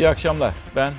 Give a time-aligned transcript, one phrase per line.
[0.00, 0.54] İyi akşamlar.
[0.76, 0.92] Ben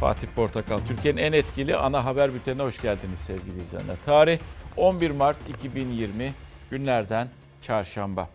[0.00, 0.78] Fatih Portakal.
[0.88, 3.96] Türkiye'nin en etkili ana haber bültenine hoş geldiniz sevgili izleyenler.
[4.04, 4.38] Tarih
[4.76, 6.34] 11 Mart 2020
[6.70, 7.28] günlerden
[7.62, 8.28] çarşamba.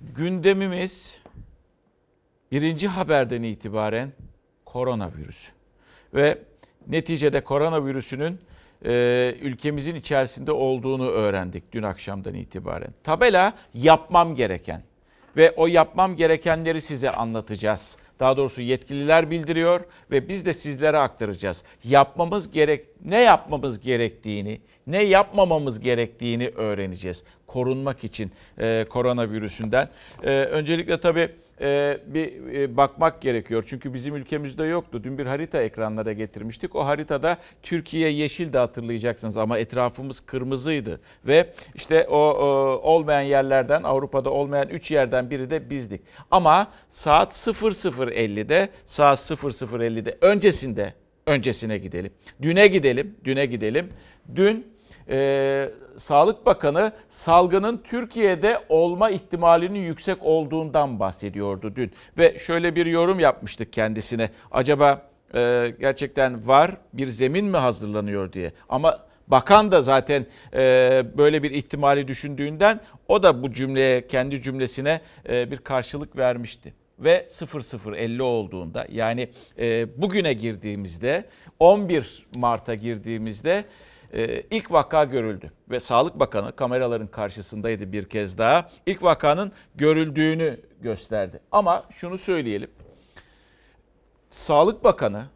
[0.00, 1.22] Gündemimiz
[2.52, 4.12] birinci haberden itibaren
[4.64, 5.48] koronavirüs.
[6.14, 6.38] Ve
[6.86, 8.40] neticede koronavirüsünün
[8.84, 12.94] e, ülkemizin içerisinde olduğunu öğrendik dün akşamdan itibaren.
[13.04, 14.82] Tabela yapmam gereken
[15.36, 17.98] ve o yapmam gerekenleri size anlatacağız.
[18.20, 21.64] Daha doğrusu yetkililer bildiriyor ve biz de sizlere aktaracağız.
[21.84, 27.24] Yapmamız gerek ne yapmamız gerektiğini, ne yapmamamız gerektiğini öğreneceğiz.
[27.46, 29.88] Korunmak için e, koronavirüsünden.
[30.24, 31.28] E, öncelikle tabii
[32.06, 33.64] bir e, bakmak gerekiyor.
[33.68, 35.00] Çünkü bizim ülkemizde yoktu.
[35.04, 36.74] Dün bir harita ekranlara getirmiştik.
[36.74, 41.00] O haritada Türkiye yeşil de hatırlayacaksınız ama etrafımız kırmızıydı.
[41.26, 42.18] Ve işte o
[42.82, 46.00] olmayan yerlerden Avrupa'da olmayan 3 yerden biri de bizdik.
[46.30, 50.94] Ama saat 00.50'de saat 00.50'de öncesinde
[51.26, 52.12] öncesine gidelim.
[52.42, 53.88] Düne gidelim, düne gidelim.
[54.34, 54.73] Dün
[55.08, 61.92] e, Sağlık Bakanı salgının Türkiye'de olma ihtimalinin yüksek olduğundan bahsediyordu dün.
[62.18, 64.30] Ve şöyle bir yorum yapmıştık kendisine.
[64.50, 65.02] Acaba
[65.34, 68.52] e, gerçekten var bir zemin mi hazırlanıyor diye.
[68.68, 75.00] Ama bakan da zaten e, böyle bir ihtimali düşündüğünden o da bu cümleye kendi cümlesine
[75.28, 77.26] e, bir karşılık vermişti ve
[77.86, 81.24] 0050 olduğunda yani e, bugüne girdiğimizde
[81.60, 83.64] 11 Mart'a girdiğimizde
[84.50, 88.70] ilk vaka görüldü ve Sağlık Bakanı kameraların karşısındaydı bir kez daha.
[88.86, 91.40] İlk vakanın görüldüğünü gösterdi.
[91.52, 92.70] Ama şunu söyleyelim.
[94.30, 95.26] Sağlık Bakanı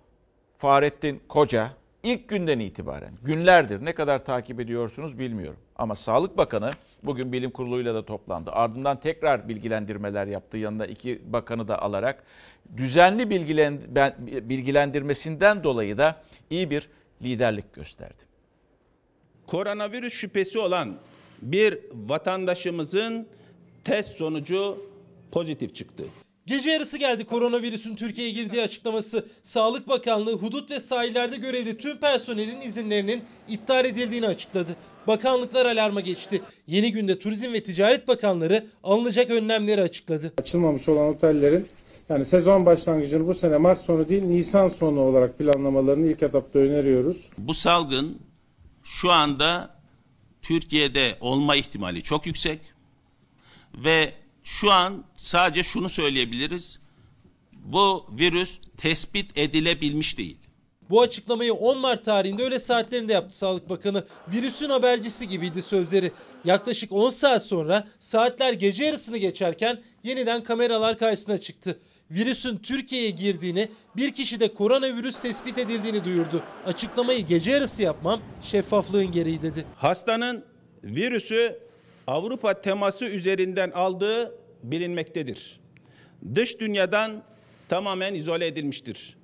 [0.59, 1.71] Fahrettin Koca
[2.03, 5.61] ilk günden itibaren günlerdir ne kadar takip ediyorsunuz bilmiyorum.
[5.77, 6.71] Ama Sağlık Bakanı
[7.03, 8.51] bugün bilim kuruluyla da toplandı.
[8.53, 12.23] Ardından tekrar bilgilendirmeler yaptı yanına iki bakanı da alarak.
[12.77, 13.31] Düzenli
[14.49, 16.17] bilgilendirmesinden dolayı da
[16.51, 16.89] iyi bir
[17.23, 18.28] liderlik gösterdi
[19.49, 20.95] koronavirüs şüphesi olan
[21.43, 23.27] bir vatandaşımızın
[23.85, 24.79] test sonucu
[25.33, 26.05] pozitif çıktı.
[26.47, 29.27] Gece yarısı geldi koronavirüsün Türkiye'ye girdiği açıklaması.
[29.43, 34.77] Sağlık Bakanlığı hudut ve sahillerde görevli tüm personelin izinlerinin iptal edildiğini açıkladı.
[35.07, 36.43] Bakanlıklar alarma geçti.
[36.67, 40.33] Yeni günde Turizm ve Ticaret Bakanları alınacak önlemleri açıkladı.
[40.39, 41.67] Açılmamış olan otellerin
[42.09, 47.31] yani sezon başlangıcını bu sene Mart sonu değil Nisan sonu olarak planlamalarını ilk etapta öneriyoruz.
[47.39, 48.19] Bu salgın
[48.89, 49.75] şu anda
[50.43, 52.61] Türkiye'de olma ihtimali çok yüksek
[53.75, 56.79] ve şu an sadece şunu söyleyebiliriz.
[57.53, 60.37] Bu virüs tespit edilebilmiş değil.
[60.91, 64.05] Bu açıklamayı 10 Mart tarihinde öğle saatlerinde yaptı Sağlık Bakanı.
[64.29, 66.13] Virüsün habercisi gibiydi sözleri.
[66.45, 71.81] Yaklaşık 10 saat sonra saatler gece yarısını geçerken yeniden kameralar karşısına çıktı
[72.11, 76.43] virüsün Türkiye'ye girdiğini, bir kişide koronavirüs tespit edildiğini duyurdu.
[76.67, 79.65] Açıklamayı gece yarısı yapmam şeffaflığın gereği dedi.
[79.77, 80.45] Hastanın
[80.85, 81.59] virüsü
[82.07, 85.61] Avrupa teması üzerinden aldığı bilinmektedir.
[86.35, 87.23] Dış dünyadan
[87.69, 89.17] tamamen izole edilmiştir.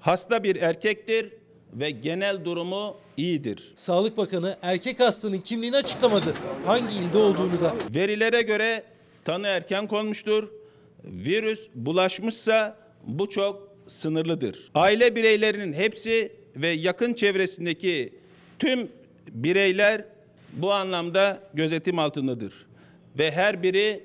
[0.00, 1.32] Hasta bir erkektir
[1.72, 3.72] ve genel durumu iyidir.
[3.76, 6.34] Sağlık Bakanı erkek hastanın kimliğini açıklamadı.
[6.66, 7.74] Hangi ilde olduğunu da.
[7.94, 8.82] Verilere göre
[9.24, 10.48] tanı erken konmuştur
[11.04, 12.76] virüs bulaşmışsa
[13.06, 14.70] bu çok sınırlıdır.
[14.74, 18.14] Aile bireylerinin hepsi ve yakın çevresindeki
[18.58, 18.88] tüm
[19.32, 20.04] bireyler
[20.52, 22.66] bu anlamda gözetim altındadır
[23.18, 24.02] ve her biri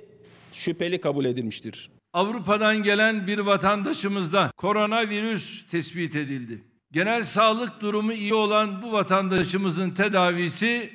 [0.52, 1.90] şüpheli kabul edilmiştir.
[2.14, 6.64] Avrupa'dan gelen bir vatandaşımızda koronavirüs tespit edildi.
[6.92, 10.90] Genel sağlık durumu iyi olan bu vatandaşımızın tedavisi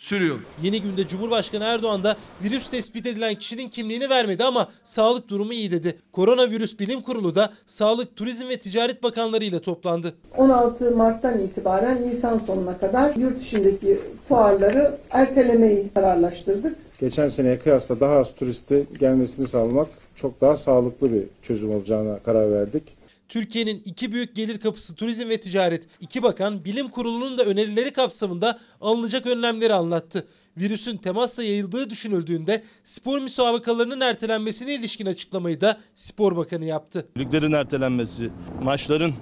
[0.00, 0.38] sürüyor.
[0.62, 5.70] Yeni günde Cumhurbaşkanı Erdoğan da virüs tespit edilen kişinin kimliğini vermedi ama sağlık durumu iyi
[5.70, 5.98] dedi.
[6.12, 10.14] Koronavirüs Bilim Kurulu da Sağlık, Turizm ve Ticaret Bakanları ile toplandı.
[10.36, 16.76] 16 Mart'tan itibaren Nisan sonuna kadar yurt dışındaki fuarları ertelemeyi kararlaştırdık.
[17.00, 22.52] Geçen seneye kıyasla daha az turisti gelmesini sağlamak çok daha sağlıklı bir çözüm olacağına karar
[22.52, 22.99] verdik.
[23.30, 25.86] Türkiye'nin iki büyük gelir kapısı turizm ve ticaret.
[26.00, 30.26] İki bakan bilim kurulunun da önerileri kapsamında alınacak önlemleri anlattı.
[30.56, 37.06] Virüsün temasla yayıldığı düşünüldüğünde spor müsabakalarının ertelenmesine ilişkin açıklamayı da Spor Bakanı yaptı.
[37.18, 38.30] Liglerin ertelenmesi,
[38.62, 39.14] maçların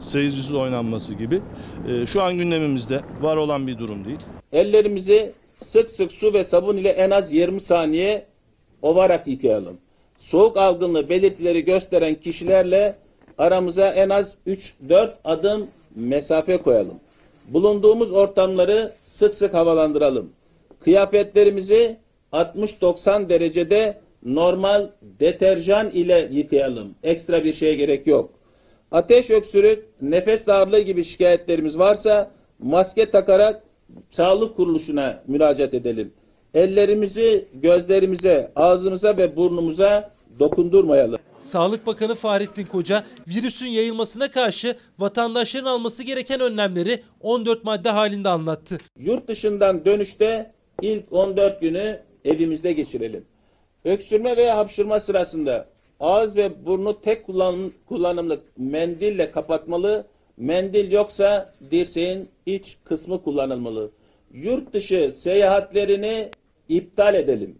[0.00, 1.40] seyircisiz oynanması gibi
[1.88, 4.18] e, şu an gündemimizde var olan bir durum değil.
[4.52, 8.26] Ellerimizi sık sık su ve sabun ile en az 20 saniye
[8.82, 9.78] ovarak yıkayalım.
[10.18, 13.01] Soğuk algınlığı belirtileri gösteren kişilerle
[13.42, 15.66] aramıza en az 3-4 adım
[15.96, 17.00] mesafe koyalım.
[17.48, 20.30] Bulunduğumuz ortamları sık sık havalandıralım.
[20.80, 21.96] Kıyafetlerimizi
[22.32, 26.94] 60-90 derecede normal deterjan ile yıkayalım.
[27.02, 28.30] Ekstra bir şeye gerek yok.
[28.92, 33.62] Ateş, öksürük, nefes darlığı gibi şikayetlerimiz varsa maske takarak
[34.10, 36.12] sağlık kuruluşuna müracaat edelim.
[36.54, 41.18] Ellerimizi gözlerimize, ağzımıza ve burnumuza dokundurmayalım.
[41.42, 48.78] Sağlık Bakanı Fahrettin Koca virüsün yayılmasına karşı vatandaşların alması gereken önlemleri 14 madde halinde anlattı.
[48.98, 50.52] Yurt dışından dönüşte
[50.82, 53.24] ilk 14 günü evimizde geçirelim.
[53.84, 55.68] Öksürme veya hapşırma sırasında
[56.00, 60.06] ağız ve burnu tek kullanım, kullanımlık mendille kapatmalı.
[60.36, 63.90] Mendil yoksa dirseğin iç kısmı kullanılmalı.
[64.32, 66.30] Yurt dışı seyahatlerini
[66.68, 67.58] iptal edelim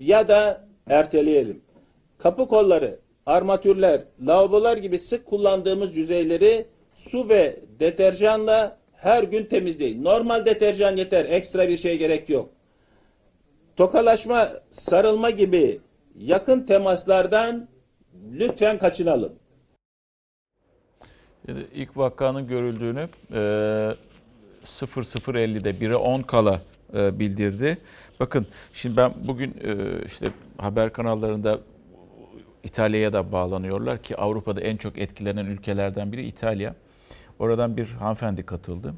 [0.00, 1.62] ya da erteleyelim.
[2.18, 10.04] Kapı kolları, armatürler, lavabolar gibi sık kullandığımız yüzeyleri su ve deterjanla her gün temizleyin.
[10.04, 12.50] Normal deterjan yeter, ekstra bir şey gerek yok.
[13.76, 15.80] Tokalaşma, sarılma gibi
[16.18, 17.68] yakın temaslardan
[18.32, 19.32] lütfen kaçınalım.
[21.74, 23.36] İlk vakanın görüldüğünü e,
[24.64, 26.60] 00.50'de 1'e 10 kala
[26.94, 27.78] e, bildirdi.
[28.20, 29.76] Bakın şimdi ben bugün e,
[30.06, 30.26] işte
[30.58, 31.60] haber kanallarında
[32.64, 36.74] İtalya'ya da bağlanıyorlar ki Avrupa'da en çok etkilenen ülkelerden biri İtalya.
[37.38, 38.94] Oradan bir hanımefendi katıldı.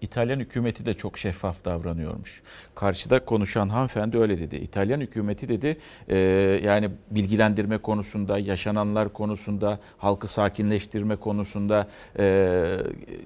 [0.00, 2.42] İtalyan hükümeti de çok şeffaf davranıyormuş.
[2.74, 4.56] Karşıda konuşan hanımefendi öyle dedi.
[4.56, 5.76] İtalyan hükümeti dedi
[6.08, 6.16] e,
[6.64, 12.76] yani bilgilendirme konusunda, yaşananlar konusunda, halkı sakinleştirme konusunda e,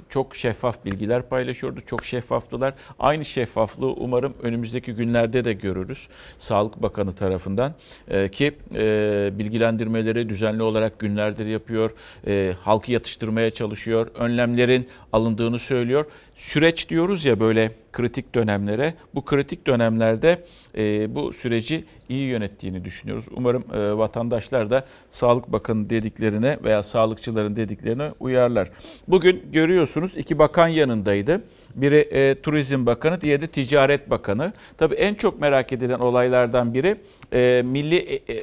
[0.08, 1.80] çok şeffaf bilgiler paylaşıyordu.
[1.80, 2.74] Çok şeffaftılar.
[2.98, 6.08] Aynı şeffaflığı umarım önümüzdeki günlerde de görürüz.
[6.38, 7.74] Sağlık Bakanı tarafından
[8.08, 11.90] e, ki e, bilgilendirmeleri düzenli olarak günlerdir yapıyor.
[12.26, 14.10] E, halkı yatıştırmaya çalışıyor.
[14.14, 16.06] Önlemlerin alındığını söylüyor.
[16.34, 18.94] Süreç diyoruz ya böyle kritik dönemlere.
[19.14, 20.44] Bu kritik dönemlerde
[20.76, 23.24] e, bu süreci iyi yönettiğini düşünüyoruz.
[23.30, 28.70] Umarım e, vatandaşlar da Sağlık Bakanı dediklerine veya sağlıkçıların dediklerine uyarlar.
[29.08, 31.42] Bugün görüyorsunuz iki bakan yanındaydı.
[31.74, 34.52] Biri e, Turizm Bakanı, diğeri de Ticaret Bakanı.
[34.78, 36.96] Tabii en çok merak edilen olaylardan biri
[37.32, 38.42] e, milli e, e,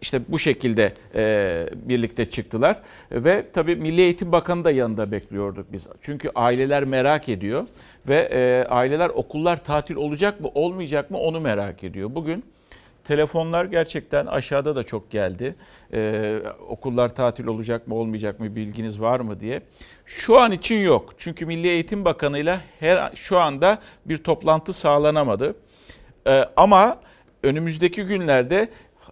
[0.00, 2.80] işte bu şekilde e, birlikte çıktılar
[3.12, 5.86] ve tabii Milli Eğitim Bakanı da yanında bekliyorduk biz.
[6.00, 7.66] Çünkü aileler merak ediyor
[8.08, 12.14] ve e, aileler okullar tatil olacak mı olmayacak mı onu merak ediyor.
[12.14, 12.44] Bugün
[13.04, 15.54] telefonlar gerçekten aşağıda da çok geldi.
[15.92, 16.38] E,
[16.68, 19.62] okullar tatil olacak mı olmayacak mı bilginiz var mı diye.
[20.06, 21.10] Şu an için yok.
[21.18, 25.54] Çünkü Milli Eğitim Bakanı'yla her şu anda bir toplantı sağlanamadı.
[26.26, 26.98] E, ama
[27.42, 28.68] önümüzdeki günlerde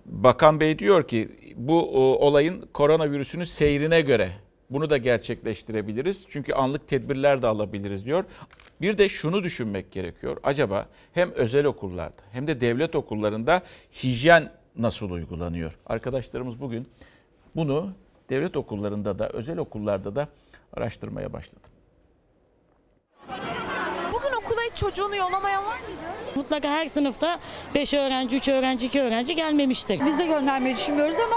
[0.09, 1.97] Bakan Bey diyor ki bu
[2.27, 4.31] olayın koronavirüsünün seyrine göre
[4.71, 6.27] bunu da gerçekleştirebiliriz.
[6.29, 8.25] Çünkü anlık tedbirler de alabiliriz diyor.
[8.81, 10.37] Bir de şunu düşünmek gerekiyor.
[10.43, 13.63] Acaba hem özel okullarda hem de devlet okullarında
[14.03, 15.79] hijyen nasıl uygulanıyor?
[15.87, 16.89] Arkadaşlarımız bugün
[17.57, 17.93] bunu
[18.31, 20.29] devlet okullarında da özel okullarda da
[20.73, 21.69] araştırmaya başladı.
[24.13, 26.01] Bugün okula hiç çocuğunu yollamayan var mıydı?
[26.35, 27.39] Mutlaka her sınıfta
[27.75, 30.01] 5 öğrenci, 3 öğrenci, 2 öğrenci gelmemiştir.
[30.07, 31.37] Biz de göndermeyi düşünmüyoruz ama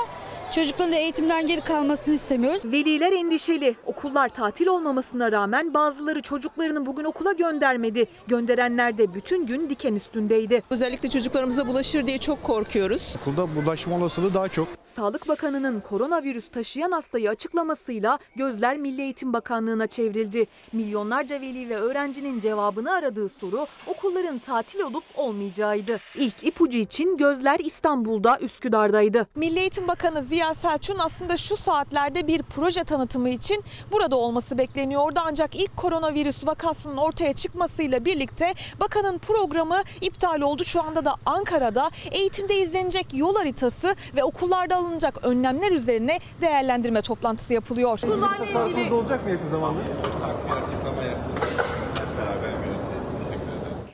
[0.52, 2.66] çocukların da eğitimden geri kalmasını istemiyoruz.
[2.66, 3.76] Veliler endişeli.
[3.86, 8.08] Okullar tatil olmamasına rağmen bazıları çocuklarını bugün okula göndermedi.
[8.28, 10.64] Gönderenler de bütün gün diken üstündeydi.
[10.70, 13.14] Özellikle çocuklarımıza bulaşır diye çok korkuyoruz.
[13.22, 14.68] Okulda bulaşma olasılığı daha çok.
[14.84, 20.48] Sağlık Bakanı'nın koronavirüs taşıyan hastayı açıklamasıyla gözler Milli Eğitim Bakanlığı'na çevrildi.
[20.74, 25.98] Milyonlarca veli ve öğrencinin cevabını aradığı soru okulların tatil olup olmayacağıydı.
[26.16, 29.28] İlk ipucu için gözler İstanbul'da Üsküdar'daydı.
[29.36, 35.20] Milli Eğitim Bakanı Ziya Selçuk'un aslında şu saatlerde bir proje tanıtımı için burada olması bekleniyordu.
[35.26, 40.64] Ancak ilk koronavirüs vakasının ortaya çıkmasıyla birlikte bakanın programı iptal oldu.
[40.64, 47.54] Şu anda da Ankara'da eğitimde izlenecek yol haritası ve okullarda alınacak önlemler üzerine değerlendirme toplantısı
[47.54, 48.00] yapılıyor.
[48.04, 49.80] Okullarla ilgili olacak mı yakın zamanda?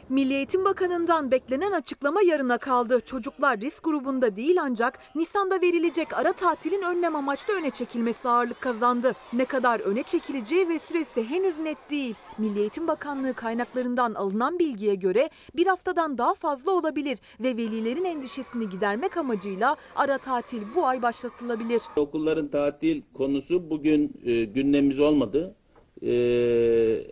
[0.10, 3.00] Milli Eğitim Bakanı'ndan beklenen açıklama yarına kaldı.
[3.06, 9.14] Çocuklar risk grubunda değil ancak Nisan'da verilecek ara tatilin önlem amaçlı öne çekilmesi ağırlık kazandı.
[9.34, 12.16] Ne kadar öne çekileceği ve süresi henüz net değil.
[12.38, 18.70] Milli Eğitim Bakanlığı kaynaklarından alınan bilgiye göre bir haftadan daha fazla olabilir ve velilerin endişesini
[18.70, 21.82] gidermek amacıyla ara tatil bu ay başlatılabilir.
[21.96, 25.56] Okulların tatil konusu bugün e, gündemimiz olmadı.
[26.02, 26.12] E,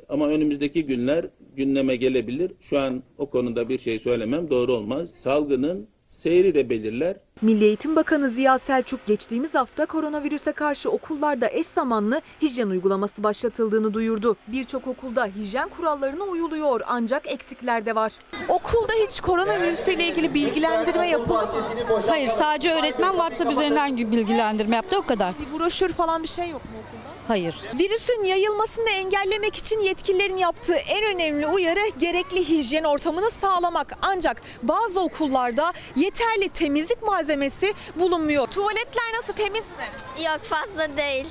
[0.09, 2.51] ama önümüzdeki günler gündeme gelebilir.
[2.61, 5.09] Şu an o konuda bir şey söylemem doğru olmaz.
[5.23, 7.17] Salgının seyri de belirler.
[7.41, 13.93] Milli Eğitim Bakanı Ziya Selçuk geçtiğimiz hafta koronavirüse karşı okullarda eş zamanlı hijyen uygulaması başlatıldığını
[13.93, 14.35] duyurdu.
[14.47, 18.13] Birçok okulda hijyen kurallarına uyuluyor ancak eksikler de var.
[18.49, 21.99] okulda hiç koronavirüsüyle ilgili bilgilendirme yapıldı mı?
[22.07, 25.33] Hayır sadece öğretmen WhatsApp üzerinden bilgilendirme yaptı o kadar.
[25.39, 27.04] Bir broşür falan bir şey yok mu okulda?
[27.27, 27.55] Hayır.
[27.79, 33.93] Virüsün yayılmasını engellemek için yetkililerin yaptığı en önemli uyarı gerekli hijyen ortamını sağlamak.
[34.01, 38.47] Ancak bazı okullarda yeterli temizlik malzemesi bulunmuyor.
[38.47, 40.23] Tuvaletler nasıl temiz mi?
[40.25, 41.27] Yok fazla değil.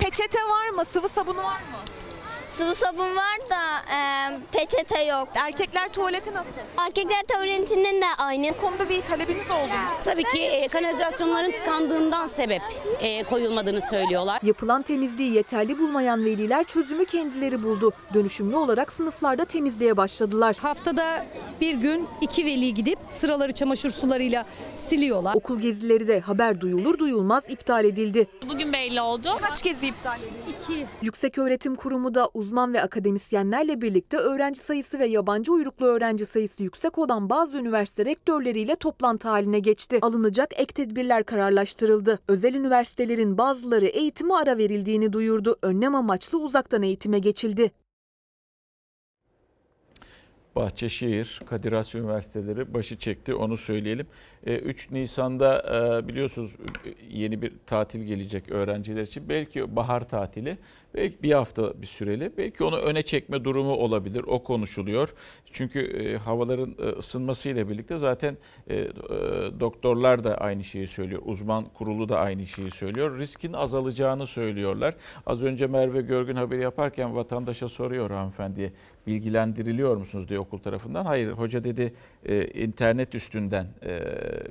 [0.00, 0.84] Peçete var mı?
[0.92, 1.78] Sıvı sabunu var mı?
[2.52, 5.28] Sıvı sabun var da e, peçete yok.
[5.34, 6.50] Erkekler tuvaleti nasıl?
[6.78, 8.48] Erkekler tuvaletinin de aynı.
[8.48, 9.98] Bu konuda bir talebiniz oldu mu?
[10.04, 12.62] Tabii ki e, kanalizasyonların tıkandığından sebep
[13.00, 14.40] e, koyulmadığını söylüyorlar.
[14.42, 17.92] Yapılan temizliği yeterli bulmayan veliler çözümü kendileri buldu.
[18.14, 20.56] Dönüşümlü olarak sınıflarda temizliğe başladılar.
[20.62, 21.26] Haftada
[21.60, 24.44] bir gün iki veli gidip sıraları çamaşır sularıyla
[24.76, 25.34] siliyorlar.
[25.34, 28.26] Okul gezileri de haber duyulur duyulmaz iptal edildi.
[28.48, 29.28] Bugün belli oldu.
[29.40, 30.32] Kaç gezi iptal edildi?
[30.70, 30.86] İki.
[31.02, 36.98] Yükseköğretim Kurumu da uzman ve akademisyenlerle birlikte öğrenci sayısı ve yabancı uyruklu öğrenci sayısı yüksek
[36.98, 39.98] olan bazı üniversite rektörleriyle toplantı haline geçti.
[40.02, 42.18] Alınacak ek tedbirler kararlaştırıldı.
[42.28, 45.58] Özel üniversitelerin bazıları eğitime ara verildiğini duyurdu.
[45.62, 47.70] Önlem amaçlı uzaktan eğitime geçildi.
[50.56, 54.06] Bahçeşehir, Kadir Has Üniversiteleri başı çekti onu söyleyelim.
[54.46, 55.62] E, 3 Nisan'da
[56.02, 56.52] e, biliyorsunuz
[56.84, 59.28] e, yeni bir tatil gelecek öğrenciler için.
[59.28, 60.58] Belki bahar tatili,
[60.94, 62.32] belki bir hafta bir süreli.
[62.38, 64.24] Belki onu öne çekme durumu olabilir.
[64.26, 65.14] O konuşuluyor.
[65.52, 68.36] Çünkü e, havaların e, ısınmasıyla birlikte zaten
[68.68, 68.88] e, e,
[69.60, 71.22] doktorlar da aynı şeyi söylüyor.
[71.24, 73.18] Uzman kurulu da aynı şeyi söylüyor.
[73.18, 74.94] Riskin azalacağını söylüyorlar.
[75.26, 78.72] Az önce Merve Görgün haberi yaparken vatandaşa soruyor hanımefendiye
[79.06, 81.04] bilgilendiriliyor musunuz diye okul tarafından.
[81.04, 81.92] Hayır hoca dedi
[82.26, 84.00] e, internet üstünden e,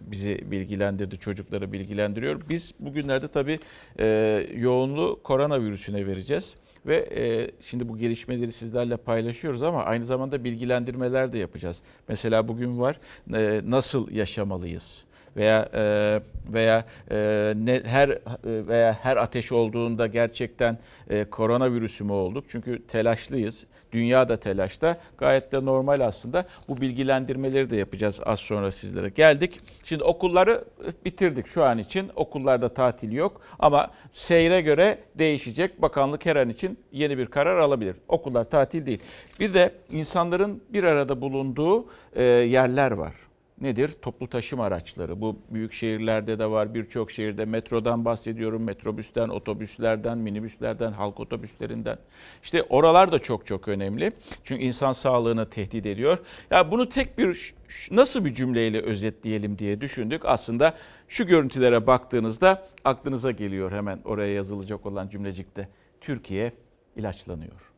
[0.02, 2.42] bizi bilgilendirdi, çocukları bilgilendiriyor.
[2.50, 3.60] Biz bugünlerde tabii
[4.00, 4.08] e,
[4.56, 6.56] yoğunluğu koronavirüsüne vereceğiz.
[6.86, 11.82] Ve e, şimdi bu gelişmeleri sizlerle paylaşıyoruz ama aynı zamanda bilgilendirmeler de yapacağız.
[12.08, 13.00] Mesela bugün var
[13.34, 15.06] e, nasıl yaşamalıyız?
[15.36, 16.20] Veya e,
[16.54, 20.78] veya e, ne, her e, veya her ateş olduğunda gerçekten
[21.10, 22.46] e, koronavirüsü mü olduk?
[22.50, 23.66] Çünkü telaşlıyız.
[23.92, 24.98] Dünya da telaşta.
[25.18, 26.46] Gayet de normal aslında.
[26.68, 29.10] Bu bilgilendirmeleri de yapacağız az sonra sizlere.
[29.10, 29.60] Geldik.
[29.84, 30.64] Şimdi okulları
[31.06, 32.12] bitirdik şu an için.
[32.16, 35.82] Okullarda tatil yok ama seyre göre değişecek.
[35.82, 37.96] Bakanlık her an için yeni bir karar alabilir.
[38.08, 39.00] Okullar tatil değil.
[39.40, 41.86] Bir de insanların bir arada bulunduğu
[42.16, 43.14] e, yerler var
[43.62, 43.92] nedir?
[44.02, 45.22] Toplu taşıma araçları.
[45.22, 46.74] Bu büyük şehirlerde de var.
[46.74, 48.64] Birçok şehirde metrodan bahsediyorum.
[48.64, 51.98] Metrobüsten, otobüslerden, minibüslerden, halk otobüslerinden.
[52.44, 54.12] İşte oralar da çok çok önemli.
[54.44, 56.18] Çünkü insan sağlığını tehdit ediyor.
[56.52, 57.54] Ya bunu tek bir
[57.92, 60.22] nasıl bir cümleyle özetleyelim diye düşündük.
[60.26, 60.74] Aslında
[61.08, 65.68] şu görüntülere baktığınızda aklınıza geliyor hemen oraya yazılacak olan cümlecikte.
[66.02, 66.54] Türkiye
[66.96, 67.71] ilaçlanıyor.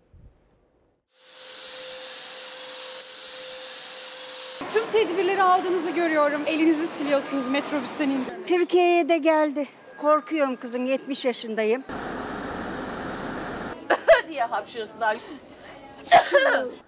[4.73, 6.41] Tüm tedbirleri aldığınızı görüyorum.
[6.45, 8.29] Elinizi siliyorsunuz metrobüsten indi.
[8.45, 9.67] Türkiye'ye de geldi.
[9.97, 11.83] Korkuyorum kızım 70 yaşındayım.
[14.29, 15.17] diye hapşırsınlar.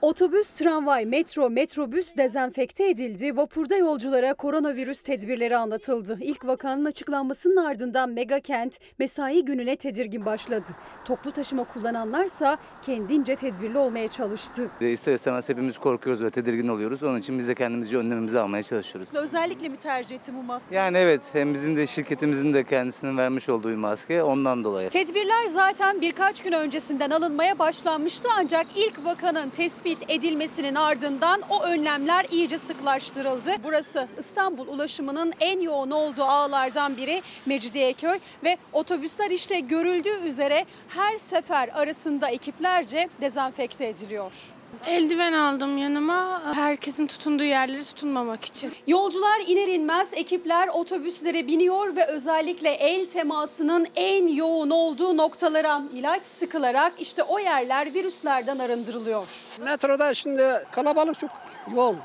[0.02, 3.38] Otobüs, tramvay, metro, metrobüs dezenfekte edildi.
[3.38, 6.18] Vapurda yolculara koronavirüs tedbirleri anlatıldı.
[6.22, 10.68] İlk vakanın açıklanmasının ardından mega kent mesai gününe tedirgin başladı.
[11.06, 14.70] Toplu taşıma kullananlarsa kendince tedbirli olmaya çalıştı.
[14.82, 17.04] İster istemez hepimiz korkuyoruz ve tedirgin oluyoruz.
[17.04, 19.10] Onun için biz de kendimizce önlemimizi almaya çalışıyoruz.
[19.14, 20.76] Özellikle mi tercih etti bu maske?
[20.76, 24.90] Yani evet hem bizim de şirketimizin de kendisinin vermiş olduğu bir maske ondan dolayı.
[24.90, 32.26] Tedbirler zaten birkaç gün öncesinden alınmaya başlanmıştı ancak ilk vakanın tespit edilmesinin ardından o önlemler
[32.32, 33.52] iyice sıklaştırıldı.
[33.64, 41.18] Burası İstanbul ulaşımının en yoğun olduğu ağlardan biri Mecidiyeköy ve otobüsler işte görüldüğü üzere her
[41.18, 44.55] sefer arasında ekiplerce dezenfekte ediliyor.
[44.86, 48.72] Eldiven aldım yanıma herkesin tutunduğu yerleri tutunmamak için.
[48.88, 56.22] Yolcular iner inmez ekipler otobüslere biniyor ve özellikle el temasının en yoğun olduğu noktalara ilaç
[56.22, 59.28] sıkılarak işte o yerler virüslerden arındırılıyor.
[59.62, 61.30] Metroda şimdi kalabalık çok
[61.76, 61.98] yoğun.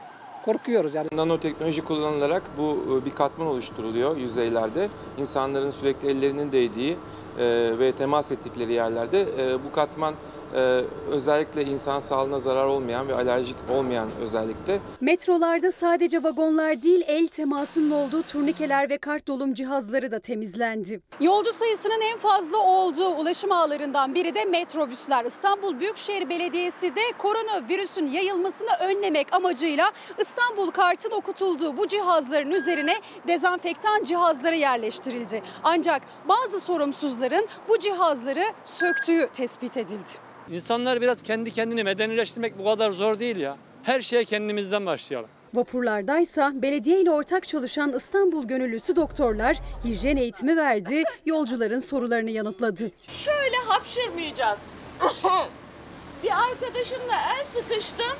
[0.44, 1.08] Korkuyoruz yani.
[1.12, 4.88] Nanoteknoloji kullanılarak bu bir katman oluşturuluyor yüzeylerde.
[5.18, 6.96] İnsanların sürekli ellerinin değdiği
[7.38, 7.44] e,
[7.78, 10.14] ve temas ettikleri yerlerde e, bu katman
[10.54, 10.80] e,
[11.10, 14.78] özellikle insan sağlığına zarar olmayan ve alerjik olmayan özellikle.
[15.00, 21.00] Metrolarda sadece vagonlar değil el temasının olduğu turnikeler ve kart dolum cihazları da temizlendi.
[21.20, 25.24] Yolcu sayısının en fazla olduğu ulaşım ağlarından biri de metrobüsler.
[25.24, 32.94] İstanbul Büyükşehir Belediyesi de koronavirüsün yayılmasını önlemek amacıyla İstanbul kartın okutulduğu bu cihazların üzerine
[33.28, 35.42] dezenfektan cihazları yerleştirildi.
[35.64, 40.30] Ancak bazı sorumsuzların bu cihazları söktüğü tespit edildi.
[40.52, 43.56] İnsanlar biraz kendi kendini medenileştirmek bu kadar zor değil ya.
[43.82, 45.30] Her şeye kendimizden başlayalım.
[45.54, 52.90] Vapurlardaysa belediye ile ortak çalışan İstanbul gönüllüsü doktorlar hijyen eğitimi verdi, yolcuların sorularını yanıtladı.
[53.08, 54.58] Şöyle hapşırmayacağız.
[56.22, 58.16] bir arkadaşımla el sıkıştım.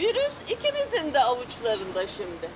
[0.00, 2.48] Virüs ikimizin de avuçlarında şimdi.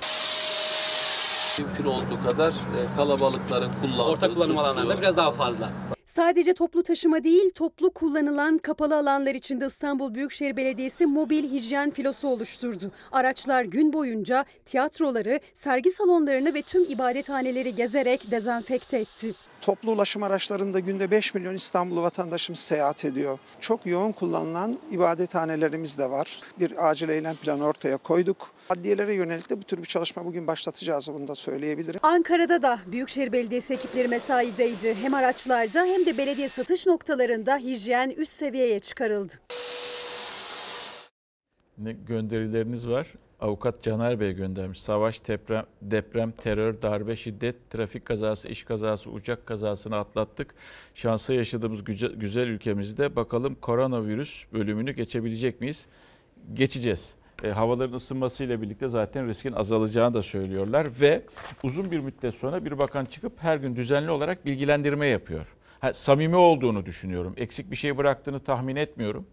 [1.59, 4.02] Mümkün olduğu kadar e, kalabalıkların kullandığı...
[4.02, 5.71] Ortak kullanım alanlarında biraz daha fazla.
[6.11, 12.29] Sadece toplu taşıma değil, toplu kullanılan kapalı alanlar içinde İstanbul Büyükşehir Belediyesi mobil hijyen filosu
[12.29, 12.93] oluşturdu.
[13.12, 19.33] Araçlar gün boyunca tiyatroları, sergi salonlarını ve tüm ibadethaneleri gezerek dezenfekte etti.
[19.61, 23.38] Toplu ulaşım araçlarında günde 5 milyon İstanbul vatandaşımız seyahat ediyor.
[23.61, 26.40] Çok yoğun kullanılan ibadethanelerimiz de var.
[26.61, 28.50] Bir acil eylem planı ortaya koyduk.
[28.71, 32.00] Adliyelere yönelik de bu tür bir çalışma bugün başlatacağız onu da söyleyebilirim.
[32.02, 34.95] Ankara'da da Büyükşehir Belediyesi ekipleri mesaideydi.
[35.02, 39.33] Hem araçlarda hem de belediye satış noktalarında hijyen üst seviyeye çıkarıldı.
[41.78, 43.07] Ne gönderileriniz var?
[43.40, 44.83] Avukat Caner Bey göndermiş.
[44.83, 50.54] Savaş, deprem, deprem, terör, darbe, şiddet, trafik kazası, iş kazası, uçak kazasını atlattık.
[50.95, 55.87] Şansa yaşadığımız güzel, güzel ülkemizde bakalım koronavirüs bölümünü geçebilecek miyiz?
[56.54, 57.14] Geçeceğiz.
[57.45, 61.23] E, havaların ısınmasıyla birlikte zaten riskin azalacağını da söylüyorlar ve
[61.62, 65.57] uzun bir müddet sonra bir bakan çıkıp her gün düzenli olarak bilgilendirme yapıyor.
[65.93, 67.35] Samimi olduğunu düşünüyorum.
[67.37, 69.27] Eksik bir şey bıraktığını tahmin etmiyorum.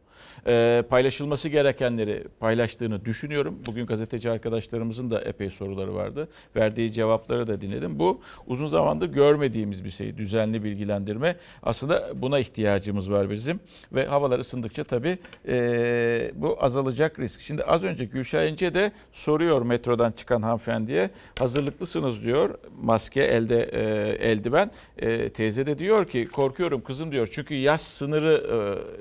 [0.47, 3.59] Ee, paylaşılması gerekenleri paylaştığını düşünüyorum.
[3.65, 6.27] Bugün gazeteci arkadaşlarımızın da epey soruları vardı.
[6.55, 8.00] Verdiği cevapları da dinledim.
[8.00, 10.17] Bu uzun zamandır görmediğimiz bir şey.
[10.17, 11.36] Düzenli bilgilendirme.
[11.63, 13.59] Aslında buna ihtiyacımız var bizim.
[13.93, 17.41] Ve havalar ısındıkça tabii e, bu azalacak risk.
[17.41, 21.09] Şimdi az önce Gülşah İnce de soruyor metrodan çıkan hanımefendiye.
[21.39, 22.55] Hazırlıklısınız diyor.
[22.81, 23.81] Maske, elde e,
[24.29, 24.71] eldiven.
[24.97, 27.29] E, teyze de diyor ki korkuyorum kızım diyor.
[27.31, 28.43] Çünkü yaş sınırı,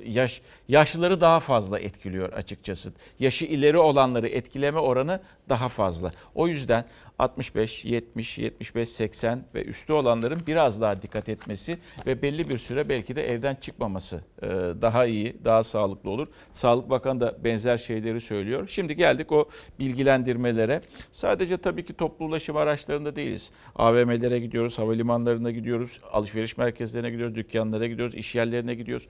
[0.04, 2.92] e, yaş yaşlıları daha fazla etkiliyor açıkçası.
[3.18, 6.12] Yaşı ileri olanları etkileme oranı daha fazla.
[6.35, 6.85] O yüzden
[7.18, 12.88] 65, 70, 75, 80 ve üstü olanların biraz daha dikkat etmesi ve belli bir süre
[12.88, 14.46] belki de evden çıkmaması e,
[14.80, 16.28] daha iyi, daha sağlıklı olur.
[16.54, 18.69] Sağlık Bakanı da benzer şeyleri söylüyor.
[18.69, 20.80] Şimdi geldik o bilgilendirmelere.
[21.12, 23.50] Sadece tabii ki toplu ulaşım araçlarında değiliz.
[23.76, 29.08] AVM'lere gidiyoruz, havalimanlarına gidiyoruz, alışveriş merkezlerine gidiyoruz, dükkanlara gidiyoruz, iş yerlerine gidiyoruz.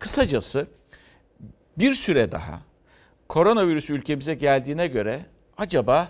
[0.00, 0.66] Kısacası
[1.78, 2.60] bir süre daha
[3.28, 5.20] koronavirüs ülkemize geldiğine göre
[5.56, 6.08] acaba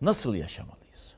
[0.00, 1.16] nasıl yaşamalıyız?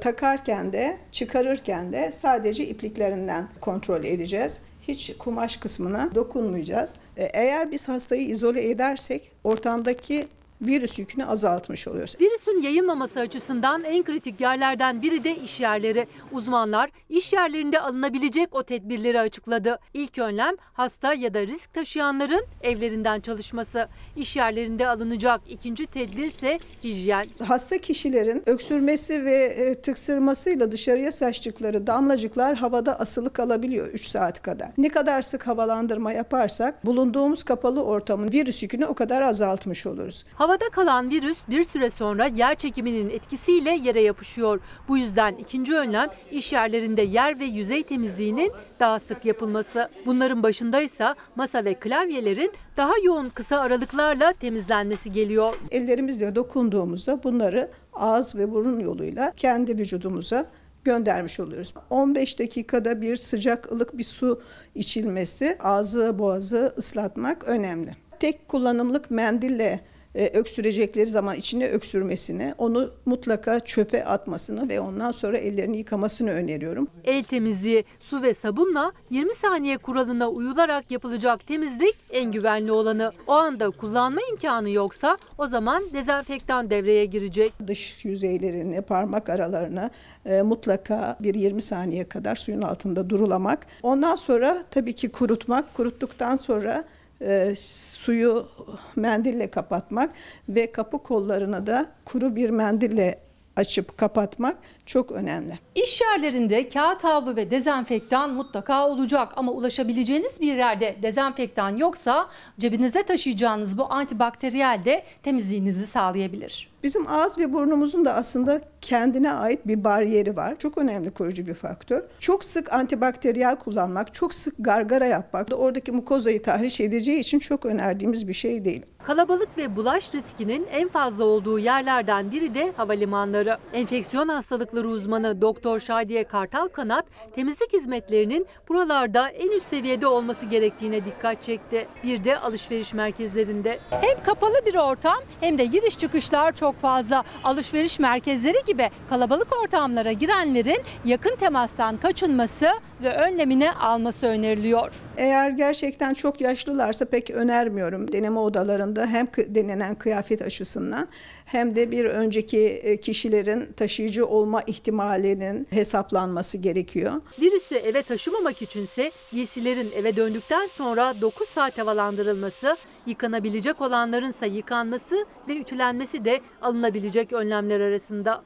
[0.00, 4.62] Takarken de çıkarırken de sadece ipliklerinden kontrol edeceğiz.
[4.88, 6.94] Hiç kumaş kısmına dokunmayacağız.
[7.16, 10.28] E, Eğer biz hastayı izole edersek ortamdaki
[10.62, 12.16] virüs yükünü azaltmış oluyoruz.
[12.20, 16.06] Virüsün yayılmaması açısından en kritik yerlerden biri de iş yerleri.
[16.32, 19.78] Uzmanlar iş yerlerinde alınabilecek o tedbirleri açıkladı.
[19.94, 23.88] İlk önlem hasta ya da risk taşıyanların evlerinden çalışması.
[24.16, 27.26] İş yerlerinde alınacak ikinci tedbir ise hijyen.
[27.44, 34.68] Hasta kişilerin öksürmesi ve e, tıksırmasıyla dışarıya saçtıkları damlacıklar havada asılı kalabiliyor 3 saat kadar.
[34.78, 40.24] Ne kadar sık havalandırma yaparsak bulunduğumuz kapalı ortamın virüs yükünü o kadar azaltmış oluruz.
[40.48, 44.60] Havada kalan virüs bir süre sonra yer çekiminin etkisiyle yere yapışıyor.
[44.88, 49.88] Bu yüzden ikinci önlem iş yerlerinde yer ve yüzey temizliğinin daha sık yapılması.
[50.06, 55.54] Bunların başındaysa masa ve klavyelerin daha yoğun kısa aralıklarla temizlenmesi geliyor.
[55.70, 60.46] Ellerimizle dokunduğumuzda bunları ağız ve burun yoluyla kendi vücudumuza
[60.84, 61.74] göndermiş oluyoruz.
[61.90, 64.42] 15 dakikada bir sıcak ılık bir su
[64.74, 67.96] içilmesi, ağzı boğazı ıslatmak önemli.
[68.20, 69.80] Tek kullanımlık mendille
[70.18, 76.88] e, öksürecekleri zaman içine öksürmesini, onu mutlaka çöpe atmasını ve ondan sonra ellerini yıkamasını öneriyorum.
[77.04, 83.12] El temizliği, su ve sabunla 20 saniye kuralına uyularak yapılacak temizlik en güvenli olanı.
[83.26, 87.52] O anda kullanma imkanı yoksa o zaman dezenfektan devreye girecek.
[87.66, 89.90] Dış yüzeylerini, parmak aralarını
[90.26, 93.66] e, mutlaka bir 20 saniye kadar suyun altında durulamak.
[93.82, 95.74] Ondan sonra tabii ki kurutmak.
[95.74, 96.84] Kuruttuktan sonra
[97.20, 98.48] e, suyu
[98.96, 100.10] mendille kapatmak
[100.48, 103.18] ve kapı kollarını da kuru bir mendille
[103.58, 105.58] açıp kapatmak çok önemli.
[105.74, 112.28] İş yerlerinde kağıt havlu ve dezenfektan mutlaka olacak ama ulaşabileceğiniz bir yerde dezenfektan yoksa
[112.58, 116.70] cebinizde taşıyacağınız bu antibakteriyel de temizliğinizi sağlayabilir.
[116.82, 120.58] Bizim ağız ve burnumuzun da aslında kendine ait bir bariyeri var.
[120.58, 122.02] Çok önemli koruyucu bir faktör.
[122.18, 127.66] Çok sık antibakteriyel kullanmak, çok sık gargara yapmak da oradaki mukozayı tahriş edeceği için çok
[127.66, 128.82] önerdiğimiz bir şey değil.
[129.04, 133.58] Kalabalık ve bulaş riskinin en fazla olduğu yerlerden biri de havalimanları.
[133.72, 141.04] Enfeksiyon hastalıkları uzmanı Doktor Şadiye Kartal Kanat, temizlik hizmetlerinin buralarda en üst seviyede olması gerektiğine
[141.04, 141.86] dikkat çekti.
[142.04, 143.78] Bir de alışveriş merkezlerinde.
[143.90, 147.24] Hem kapalı bir ortam hem de giriş çıkışlar çok fazla.
[147.44, 152.68] Alışveriş merkezleri gibi kalabalık ortamlara girenlerin yakın temastan kaçınması
[153.02, 154.94] ve önlemini alması öneriliyor.
[155.16, 158.12] Eğer gerçekten çok yaşlılarsa pek önermiyorum.
[158.12, 161.08] Deneme odalarında hem denenen kıyafet aşısından
[161.44, 167.12] hem de bir önceki e, kişilerin taşıyıcı olma ihtimalinin hesaplanması gerekiyor.
[167.40, 172.76] Virüsü eve taşımamak içinse giysilerin eve döndükten sonra 9 saat havalandırılması,
[173.08, 178.44] yıkanabilecek olanlarınsa yıkanması ve ütülenmesi de alınabilecek önlemler arasında.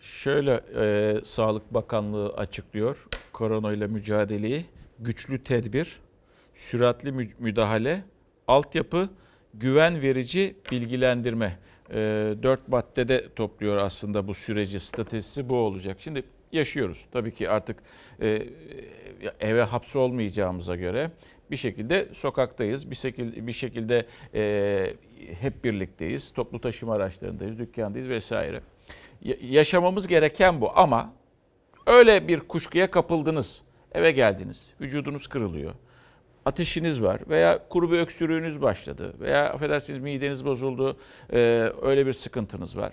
[0.00, 4.66] Şöyle e, Sağlık Bakanlığı açıklıyor korona ile mücadeleyi.
[4.98, 6.00] Güçlü tedbir,
[6.54, 8.04] süratli mü- müdahale,
[8.48, 9.08] altyapı,
[9.54, 11.58] güven verici bilgilendirme.
[11.90, 11.94] E,
[12.42, 15.96] dört maddede topluyor aslında bu süreci, statüsü bu olacak.
[16.00, 17.04] Şimdi yaşıyoruz.
[17.12, 17.76] Tabii ki artık
[18.20, 18.42] e,
[19.40, 21.10] eve hapsolmayacağımıza göre
[21.50, 22.90] bir şekilde sokaktayız.
[22.90, 24.94] Bir şekilde bir şekilde e,
[25.40, 26.32] hep birlikteyiz.
[26.32, 28.60] Toplu taşıma araçlarındayız, dükkandayız vesaire.
[29.22, 31.12] Ya- yaşamamız gereken bu ama
[31.86, 33.62] öyle bir kuşkuya kapıldınız.
[33.92, 34.74] Eve geldiniz.
[34.80, 35.74] Vücudunuz kırılıyor.
[36.44, 40.96] Ateşiniz var veya kuru bir öksürüğünüz başladı veya affedersiniz mideniz bozuldu.
[41.32, 41.38] e,
[41.82, 42.92] öyle bir sıkıntınız var.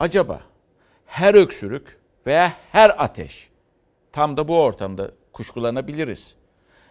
[0.00, 0.40] Acaba
[1.06, 3.48] her öksürük veya her ateş
[4.12, 6.37] tam da bu ortamda kuşkulanabiliriz.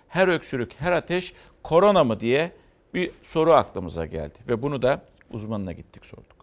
[0.07, 2.51] Her öksürük, her ateş korona mı diye
[2.93, 6.36] bir soru aklımıza geldi ve bunu da uzmanına gittik sorduk.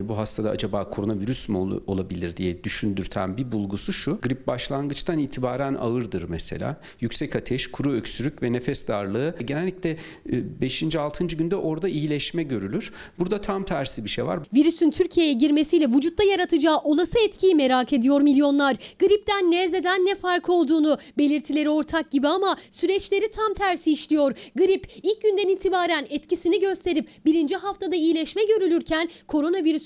[0.00, 4.18] Bu hastada acaba koronavirüs mü ol- olabilir diye düşündürten bir bulgusu şu.
[4.22, 6.76] Grip başlangıçtan itibaren ağırdır mesela.
[7.00, 9.34] Yüksek ateş, kuru öksürük ve nefes darlığı.
[9.44, 10.96] Genellikle 5.
[10.96, 11.26] 6.
[11.26, 12.92] günde orada iyileşme görülür.
[13.18, 14.40] Burada tam tersi bir şey var.
[14.54, 18.76] Virüsün Türkiye'ye girmesiyle vücutta yaratacağı olası etkiyi merak ediyor milyonlar.
[18.98, 24.32] Gripten, nezleden ne fark olduğunu belirtileri ortak gibi ama süreçleri tam tersi işliyor.
[24.56, 29.08] Grip ilk günden itibaren etkisini gösterip birinci haftada iyileşme görülürken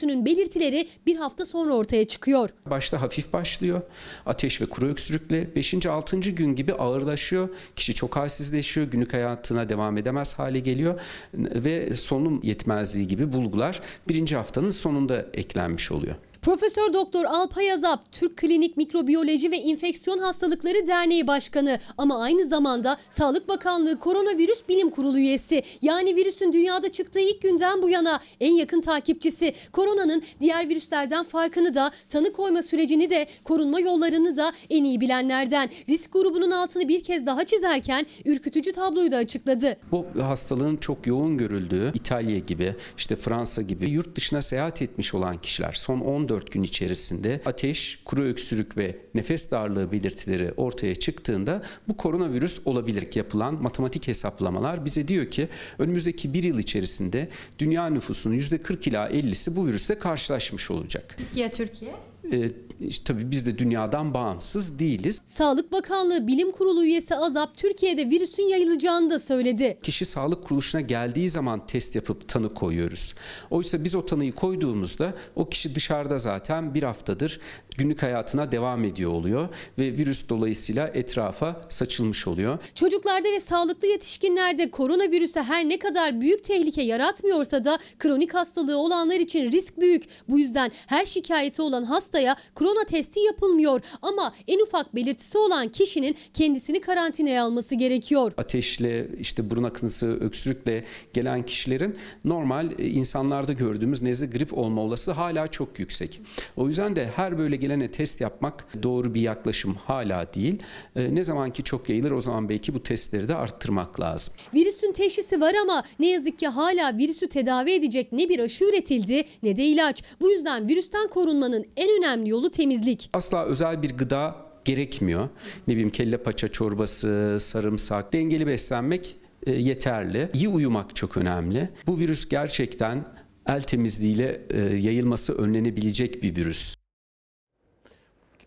[0.01, 2.51] koronavirüsünün belirtileri bir hafta sonra ortaya çıkıyor.
[2.67, 3.83] Başta hafif başlıyor.
[4.27, 5.87] Ateş ve kuru öksürükle 5.
[5.87, 6.17] 6.
[6.19, 7.49] gün gibi ağırlaşıyor.
[7.77, 8.87] Kişi çok halsizleşiyor.
[8.87, 11.01] Günlük hayatına devam edemez hale geliyor.
[11.35, 16.17] Ve solunum yetmezliği gibi bulgular birinci haftanın sonunda eklenmiş oluyor.
[16.43, 22.97] Profesör Doktor Alpay Azap, Türk Klinik Mikrobiyoloji ve İnfeksiyon Hastalıkları Derneği Başkanı ama aynı zamanda
[23.11, 25.63] Sağlık Bakanlığı Koronavirüs Bilim Kurulu üyesi.
[25.83, 29.55] Yani virüsün dünyada çıktığı ilk günden bu yana en yakın takipçisi.
[29.73, 35.71] Koronanın diğer virüslerden farkını da, tanı koyma sürecini de, korunma yollarını da en iyi bilenlerden.
[35.89, 39.77] Risk grubunun altını bir kez daha çizerken ürkütücü tabloyu da açıkladı.
[39.93, 45.41] Bu hastalığın çok yoğun görüldüğü İtalya gibi, işte Fransa gibi yurt dışına seyahat etmiş olan
[45.41, 51.97] kişiler son 14 gün içerisinde ateş, kuru öksürük ve nefes darlığı belirtileri ortaya çıktığında bu
[51.97, 53.09] koronavirüs olabilir.
[53.15, 59.57] Yapılan matematik hesaplamalar bize diyor ki önümüzdeki bir yıl içerisinde dünya nüfusunun %40 ila 50'si
[59.57, 61.15] bu virüsle karşılaşmış olacak.
[61.19, 62.10] Türkiye, Türkiye.
[62.33, 65.21] Ee, işte tabii biz de dünyadan bağımsız değiliz.
[65.27, 69.79] Sağlık Bakanlığı Bilim Kurulu üyesi Azap Türkiye'de virüsün yayılacağını da söyledi.
[69.83, 73.15] Kişi sağlık kuruluşuna geldiği zaman test yapıp tanı koyuyoruz.
[73.51, 77.41] Oysa biz o tanıyı koyduğumuzda o kişi dışarıda zaten bir haftadır
[77.79, 82.59] günlük hayatına devam ediyor oluyor ve virüs dolayısıyla etrafa saçılmış oluyor.
[82.75, 89.21] Çocuklarda ve sağlıklı yetişkinlerde koronavirüse her ne kadar büyük tehlike yaratmıyorsa da kronik hastalığı olanlar
[89.21, 90.05] için risk büyük.
[90.29, 96.17] Bu yüzden her şikayeti olan hastaya korona testi yapılmıyor ama en ufak belirtisi olan kişinin
[96.35, 98.33] kendisini karantinaya alması gerekiyor.
[98.37, 105.15] Ateşle, işte burun akıntısı, öksürükle gelen kişilerin normal e, insanlarda gördüğümüz nezle grip olma olasılığı
[105.15, 106.21] hala çok yüksek.
[106.57, 110.59] O yüzden de her böyle gelene test yapmak doğru bir yaklaşım hala değil.
[110.97, 114.35] E, Ne zaman ki çok yayılır o zaman belki bu testleri de arttırmak lazım.
[114.55, 119.25] Virüsün teşhisi var ama ne yazık ki hala virüsü tedavi edecek ne bir aşı üretildi
[119.43, 120.03] ne de ilaç.
[120.21, 123.11] Bu yüzden virüsten korunmanın en önemli yolu temizlik.
[123.13, 125.29] Asla özel bir gıda gerekmiyor.
[125.69, 130.31] Ne bileyim kelle paça çorbası, sarımsak, dengeli beslenmek e, yeterli.
[130.35, 131.69] İyi uyumak çok önemli.
[131.87, 133.05] Bu virüs gerçekten
[133.47, 136.75] el temizliğiyle e, yayılması önlenebilecek bir virüs.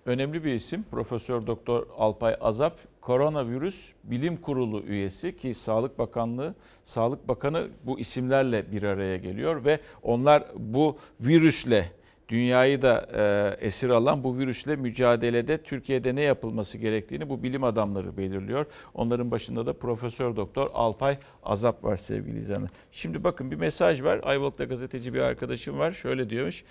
[0.05, 7.27] Önemli bir isim Profesör Doktor Alpay Azap koronavirüs bilim kurulu üyesi ki Sağlık Bakanlığı, Sağlık
[7.27, 11.91] Bakanı bu isimlerle bir araya geliyor ve onlar bu virüsle
[12.33, 18.17] dünyayı da e, esir alan bu virüsle mücadelede Türkiye'de ne yapılması gerektiğini bu bilim adamları
[18.17, 18.65] belirliyor.
[18.93, 22.69] Onların başında da Profesör Doktor Alpay Azap var sevgili izleyenler.
[22.91, 24.19] Şimdi bakın bir mesaj var.
[24.23, 25.91] Ayvalık'ta gazeteci bir arkadaşım var.
[25.91, 26.63] Şöyle diyormuş.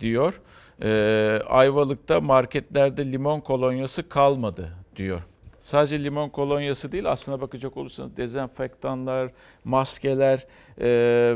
[0.00, 0.40] Diyor.
[0.82, 5.22] E, Ayvalık'ta marketlerde limon kolonyası kalmadı diyor.
[5.58, 9.30] Sadece limon kolonyası değil aslına bakacak olursanız dezenfektanlar,
[9.64, 10.46] maskeler
[10.80, 10.86] e,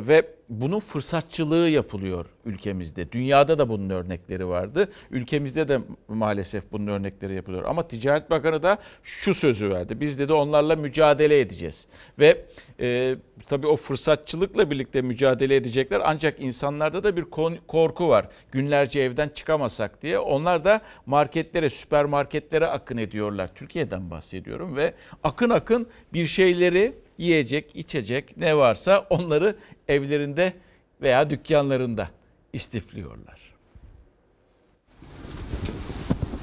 [0.08, 3.12] ve bunun fırsatçılığı yapılıyor ülkemizde.
[3.12, 4.88] Dünyada da bunun örnekleri vardı.
[5.10, 7.64] Ülkemizde de maalesef bunun örnekleri yapılıyor.
[7.64, 10.00] Ama Ticaret Bakanı da şu sözü verdi.
[10.00, 11.86] Biz dedi onlarla mücadele edeceğiz.
[12.18, 12.44] Ve
[12.80, 13.16] e,
[13.48, 16.02] tabii o fırsatçılıkla birlikte mücadele edecekler.
[16.04, 17.24] Ancak insanlarda da bir
[17.68, 18.28] korku var.
[18.52, 20.18] Günlerce evden çıkamasak diye.
[20.18, 23.50] Onlar da marketlere, süpermarketlere akın ediyorlar.
[23.54, 29.56] Türkiye'den bahsediyorum ve akın akın bir şeyleri yiyecek, içecek ne varsa onları
[29.88, 30.52] evlerinde
[31.02, 32.08] veya dükkanlarında
[32.52, 33.36] istifliyorlar.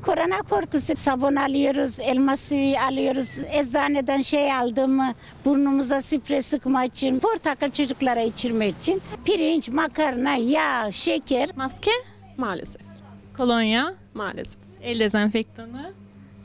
[0.05, 3.39] Korona korkusu sabun alıyoruz, elma suyu alıyoruz.
[3.39, 4.99] Eczaneden şey aldım
[5.45, 9.01] burnumuza sprey sıkma için, portakal çocuklara içirme için.
[9.25, 11.49] Pirinç, makarna, yağ, şeker.
[11.55, 11.91] Maske?
[12.37, 12.81] Maalesef.
[13.37, 13.93] Kolonya?
[14.13, 14.61] Maalesef.
[14.81, 15.93] El dezenfektanı?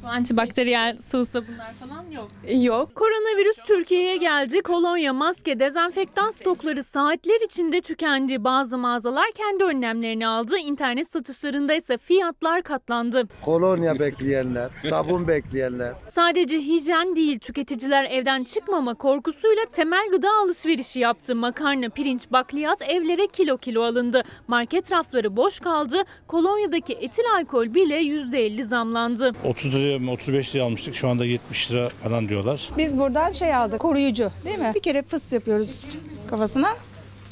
[0.09, 2.29] Antibakteriyel sıvı sabunlar falan yok.
[2.63, 2.95] Yok.
[2.95, 4.61] Koronavirüs Türkiye'ye geldi.
[4.61, 8.45] Kolonya, maske, dezenfektan stokları saatler içinde tükendi.
[8.45, 10.59] Bazı mağazalar kendi önlemlerini aldı.
[10.59, 13.23] İnternet satışlarında ise fiyatlar katlandı.
[13.45, 15.93] Kolonya bekleyenler, sabun bekleyenler.
[16.11, 21.35] Sadece hijyen değil, tüketiciler evden çıkmama korkusuyla temel gıda alışverişi yaptı.
[21.37, 24.23] Makarna, pirinç, bakliyat evlere kilo kilo alındı.
[24.49, 26.03] Market rafları boş kaldı.
[26.27, 29.33] Kolonyadaki etil alkol bile %50 zamlandı.
[29.45, 30.95] 30 liraya mı 35 liraya almıştık.
[30.95, 32.69] Şu anda 70 lira falan diyorlar.
[32.77, 34.73] Biz buradan şey aldık, koruyucu değil mi?
[34.75, 35.97] Bir kere fıs yapıyoruz
[36.31, 36.69] kafasına.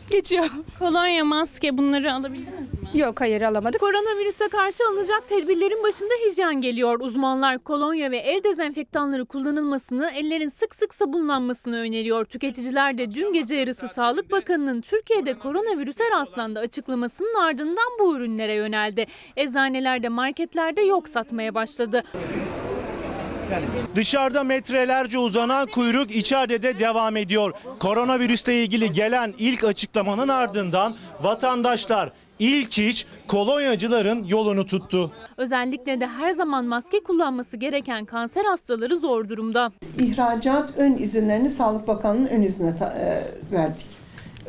[0.10, 0.46] Geçiyor.
[0.78, 3.00] Kolonya, maske bunları alabildiniz mi?
[3.00, 3.80] Yok hayır alamadık.
[3.80, 7.00] Koronavirüse karşı alınacak tedbirlerin başında hijyen geliyor.
[7.00, 12.24] Uzmanlar kolonya ve el dezenfektanları kullanılmasını, ellerin sık sık sabunlanmasını öneriyor.
[12.24, 19.06] Tüketiciler de dün gece yarısı Sağlık Bakanı'nın Türkiye'de koronavirüse rastlandı açıklamasının ardından bu ürünlere yöneldi.
[19.36, 22.02] Eczanelerde, marketlerde yok satmaya başladı.
[23.94, 27.52] Dışarıda metrelerce uzanan kuyruk içeride de devam ediyor.
[27.78, 35.12] Koronavirüsle ilgili gelen ilk açıklamanın ardından vatandaşlar ilk iç kolonyacıların yolunu tuttu.
[35.36, 39.72] Özellikle de her zaman maske kullanması gereken kanser hastaları zor durumda.
[39.98, 43.86] İhracat ön izinlerini Sağlık Bakanlığı'nın ön iznine e, verdik.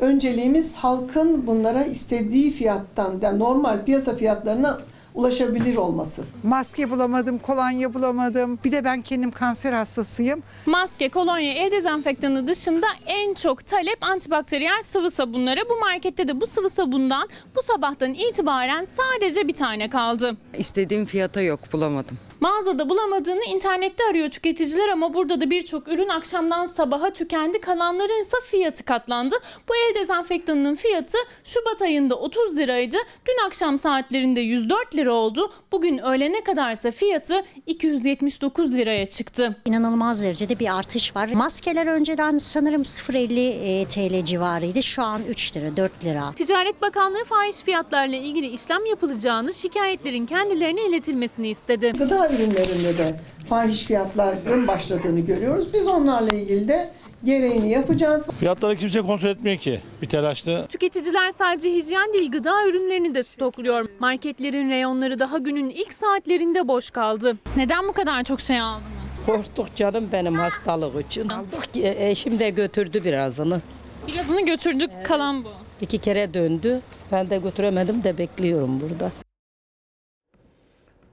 [0.00, 4.78] Önceliğimiz halkın bunlara istediği fiyattan, yani normal piyasa fiyatlarına
[5.18, 6.24] ulaşabilir olması.
[6.42, 8.58] Maske bulamadım, kolonya bulamadım.
[8.64, 10.42] Bir de ben kendim kanser hastasıyım.
[10.66, 15.60] Maske, kolonya, el dezenfektanı dışında en çok talep antibakteriyel sıvı sabunlara.
[15.70, 20.36] Bu markette de bu sıvı sabundan bu sabahtan itibaren sadece bir tane kaldı.
[20.58, 22.18] İstediğim fiyata yok bulamadım.
[22.40, 27.60] Mağazada bulamadığını internette arıyor tüketiciler ama burada da birçok ürün akşamdan sabaha tükendi.
[27.60, 29.34] Kalanların ise fiyatı katlandı.
[29.68, 32.96] Bu el dezenfektanının fiyatı Şubat ayında 30 liraydı.
[33.26, 35.52] Dün akşam saatlerinde 104 lira oldu.
[35.72, 39.56] Bugün öğlene kadarsa fiyatı 279 liraya çıktı.
[39.64, 41.28] İnanılmaz derecede bir artış var.
[41.34, 44.82] Maskeler önceden sanırım 0.50 TL civarıydı.
[44.82, 46.32] Şu an 3 lira, 4 lira.
[46.36, 51.92] Ticaret Bakanlığı fahiş fiyatlarla ilgili işlem yapılacağını, şikayetlerin kendilerine iletilmesini istedi.
[51.98, 53.16] Gıda ürünlerinde de
[53.48, 55.72] fahiş fiyatların başladığını görüyoruz.
[55.74, 56.90] Biz onlarla ilgili de
[57.24, 58.28] gereğini yapacağız.
[58.40, 59.80] Fiyatları kimse kontrol etmiyor ki.
[60.02, 60.66] Bir telaşlı.
[60.68, 63.88] Tüketiciler sadece hijyen değil gıda ürünlerini de stokluyor.
[63.98, 67.36] Marketlerin reyonları daha günün ilk saatlerinde boş kaldı.
[67.56, 68.88] Neden bu kadar çok şey aldınız?
[69.26, 71.28] Korktuk canım benim hastalık için.
[71.28, 73.60] Aldık eşim de götürdü birazını.
[74.06, 75.48] Birazını götürdük kalan bu.
[75.80, 76.80] İki kere döndü.
[77.12, 79.10] Ben de götüremedim de bekliyorum burada.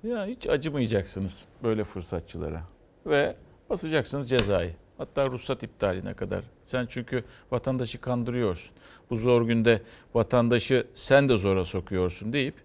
[0.06, 2.64] Ya hiç acımayacaksınız böyle fırsatçılara
[3.06, 3.36] ve
[3.70, 4.74] basacaksınız cezayı.
[4.98, 6.44] Hatta ruhsat iptaline kadar.
[6.66, 8.76] Sen çünkü vatandaşı kandırıyorsun.
[9.10, 9.82] Bu zor günde
[10.14, 12.56] vatandaşı sen de zora sokuyorsun deyip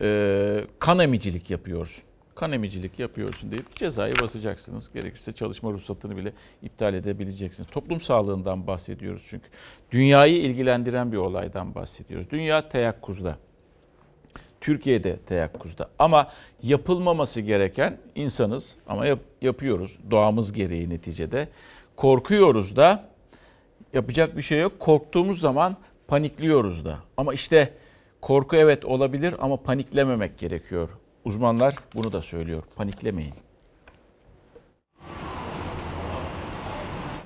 [0.00, 2.04] e, kan emicilik yapıyorsun.
[2.34, 4.92] Kan emicilik yapıyorsun deyip cezayı basacaksınız.
[4.92, 7.70] Gerekirse çalışma ruhsatını bile iptal edebileceksiniz.
[7.70, 9.48] Toplum sağlığından bahsediyoruz çünkü.
[9.90, 12.30] Dünyayı ilgilendiren bir olaydan bahsediyoruz.
[12.30, 13.38] Dünya teyakkuzda.
[14.60, 15.90] Türkiye'de teyakkuzda.
[15.98, 16.30] Ama
[16.62, 19.98] yapılmaması gereken insanız ama yap, yapıyoruz.
[20.10, 21.48] Doğamız gereği neticede.
[21.96, 23.04] Korkuyoruz da
[23.92, 24.80] yapacak bir şey yok.
[24.80, 25.76] Korktuğumuz zaman
[26.08, 26.98] panikliyoruz da.
[27.16, 27.74] Ama işte
[28.20, 30.88] korku evet olabilir ama paniklememek gerekiyor.
[31.24, 32.62] Uzmanlar bunu da söylüyor.
[32.76, 33.34] Paniklemeyin.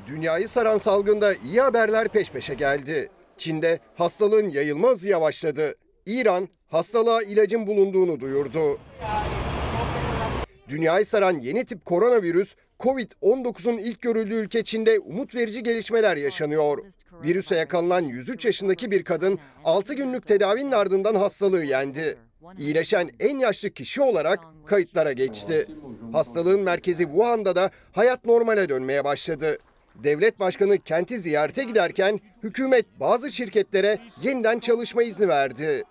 [0.06, 3.10] Dünyayı saran salgında iyi haberler peş peşe geldi.
[3.36, 5.74] Çin'de hastalığın yayılma hızı yavaşladı.
[6.06, 8.78] İran hastalığa ilacın bulunduğunu duyurdu.
[10.68, 16.78] Dünyayı saran yeni tip koronavirüs Covid-19'un ilk görüldüğü ülke Çin'de umut verici gelişmeler yaşanıyor.
[17.24, 22.18] Virüse yakalanan 103 yaşındaki bir kadın 6 günlük tedavinin ardından hastalığı yendi.
[22.58, 25.66] İyileşen en yaşlı kişi olarak kayıtlara geçti.
[26.12, 29.58] Hastalığın merkezi Wuhan'da da hayat normale dönmeye başladı.
[29.94, 35.84] Devlet başkanı kenti ziyarete giderken hükümet bazı şirketlere yeniden çalışma izni verdi.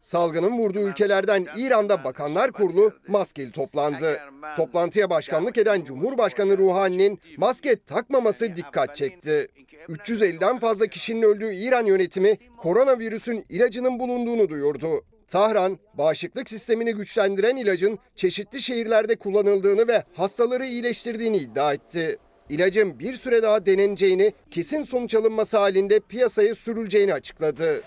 [0.00, 4.20] Salgının vurduğu ülkelerden İran'da Bakanlar Kurulu maskeli toplandı.
[4.56, 9.48] Toplantıya başkanlık eden Cumhurbaşkanı Ruhani'nin maske takmaması dikkat çekti.
[9.88, 15.04] 350'den fazla kişinin öldüğü İran yönetimi koronavirüsün ilacının bulunduğunu duyurdu.
[15.28, 22.18] Tahran, bağışıklık sistemini güçlendiren ilacın çeşitli şehirlerde kullanıldığını ve hastaları iyileştirdiğini iddia etti.
[22.48, 27.82] İlacın bir süre daha deneneceğini, kesin sonuç alınması halinde piyasaya sürüleceğini açıkladı.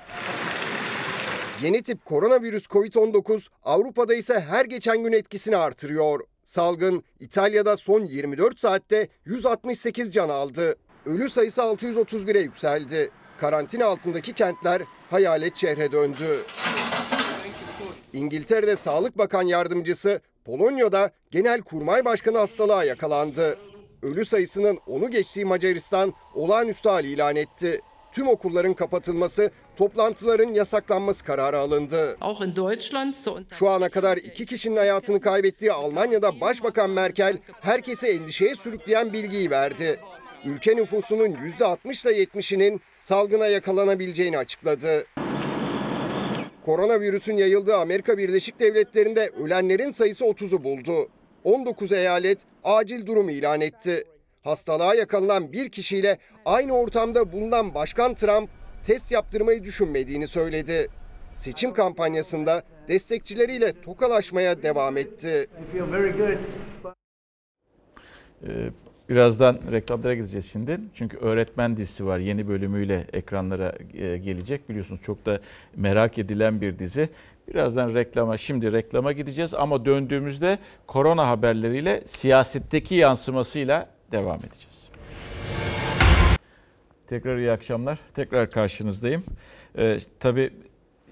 [1.63, 6.19] Yeni tip koronavirüs COVID-19 Avrupa'da ise her geçen gün etkisini artırıyor.
[6.45, 10.75] Salgın İtalya'da son 24 saatte 168 can aldı.
[11.05, 13.11] Ölü sayısı 631'e yükseldi.
[13.39, 16.45] Karantina altındaki kentler hayalet şehre döndü.
[18.13, 23.57] İngiltere'de Sağlık Bakan Yardımcısı Polonya'da Genelkurmay Başkanı hastalığa yakalandı.
[24.03, 27.81] Ölü sayısının onu geçtiği Macaristan olağanüstü hal ilan etti.
[28.11, 32.17] Tüm okulların kapatılması, toplantıların yasaklanması kararı alındı.
[33.59, 39.99] Şu ana kadar iki kişinin hayatını kaybettiği Almanya'da Başbakan Merkel herkesi endişeye sürükleyen bilgiyi verdi.
[40.45, 45.05] Ülke nüfusunun %60 ile %70'inin salgına yakalanabileceğini açıkladı.
[46.65, 51.09] Koronavirüsün yayıldığı Amerika Birleşik Devletleri'nde ölenlerin sayısı 30'u buldu.
[51.43, 54.03] 19 eyalet acil durum ilan etti.
[54.43, 58.49] Hastalığa yakalanan bir kişiyle aynı ortamda bulunan Başkan Trump
[58.87, 60.87] test yaptırmayı düşünmediğini söyledi.
[61.35, 65.47] Seçim kampanyasında destekçileriyle tokalaşmaya devam etti.
[68.43, 68.69] Ee,
[69.11, 70.79] Birazdan reklamlara gideceğiz şimdi.
[70.93, 72.19] Çünkü öğretmen dizisi var.
[72.19, 74.69] Yeni bölümüyle ekranlara e, gelecek.
[74.69, 75.39] Biliyorsunuz çok da
[75.75, 77.09] merak edilen bir dizi.
[77.53, 84.89] Birazdan reklama, şimdi reklama gideceğiz ama döndüğümüzde korona haberleriyle siyasetteki yansımasıyla devam edeceğiz.
[87.07, 87.99] Tekrar iyi akşamlar.
[88.15, 89.23] Tekrar karşınızdayım.
[89.77, 90.53] Ee, tabii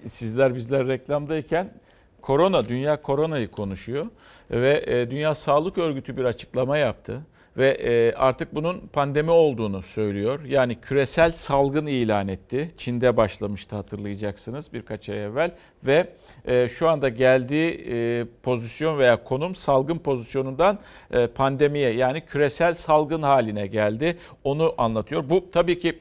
[0.06, 1.72] sizler bizler reklamdayken
[2.20, 4.06] korona, dünya koronayı konuşuyor
[4.50, 7.20] ve e, Dünya Sağlık Örgütü bir açıklama yaptı
[7.56, 10.44] ve e, artık bunun pandemi olduğunu söylüyor.
[10.44, 12.68] Yani küresel salgın ilan etti.
[12.76, 16.08] Çin'de başlamıştı hatırlayacaksınız birkaç ay evvel ve
[16.44, 20.78] e, şu anda geldiği e, pozisyon veya konum salgın pozisyonundan
[21.34, 24.18] pandemiye yani küresel salgın haline geldi.
[24.44, 25.30] Onu anlatıyor.
[25.30, 25.98] Bu tabii ki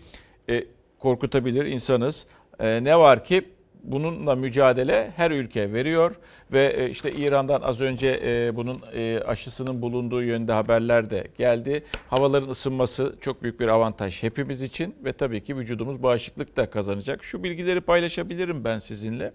[1.00, 2.26] korkutabilir insanız.
[2.60, 3.50] Ne var ki
[3.84, 6.16] bununla mücadele her ülke veriyor
[6.54, 8.20] ve işte İran'dan az önce
[8.56, 8.82] bunun
[9.28, 11.84] aşısının bulunduğu yönde haberler de geldi.
[12.08, 17.24] Havaların ısınması çok büyük bir avantaj hepimiz için ve tabii ki vücudumuz bağışıklık da kazanacak.
[17.24, 19.34] Şu bilgileri paylaşabilirim ben sizinle.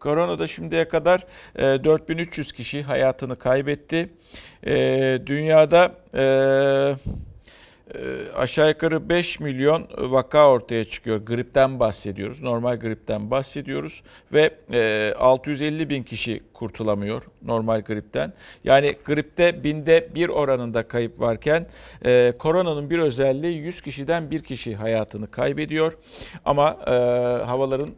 [0.00, 1.26] Koronada şimdiye kadar
[1.56, 4.08] 4300 kişi hayatını kaybetti.
[5.26, 5.92] Dünyada
[8.34, 11.16] aşağı yukarı 5 milyon vaka ortaya çıkıyor.
[11.18, 12.42] Gripten bahsediyoruz.
[12.42, 14.02] Normal gripten bahsediyoruz.
[14.32, 18.32] Ve 650 e, bin kişi kurtulamıyor normal gripten.
[18.64, 21.66] Yani gripte binde bir oranında kayıp varken
[22.06, 25.98] e, koronanın bir özelliği 100 kişiden bir kişi hayatını kaybediyor.
[26.44, 26.90] Ama e,
[27.44, 27.90] havaların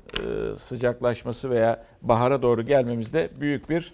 [0.58, 3.92] sıcaklaşması veya bahara doğru gelmemizde büyük bir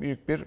[0.00, 0.44] büyük bir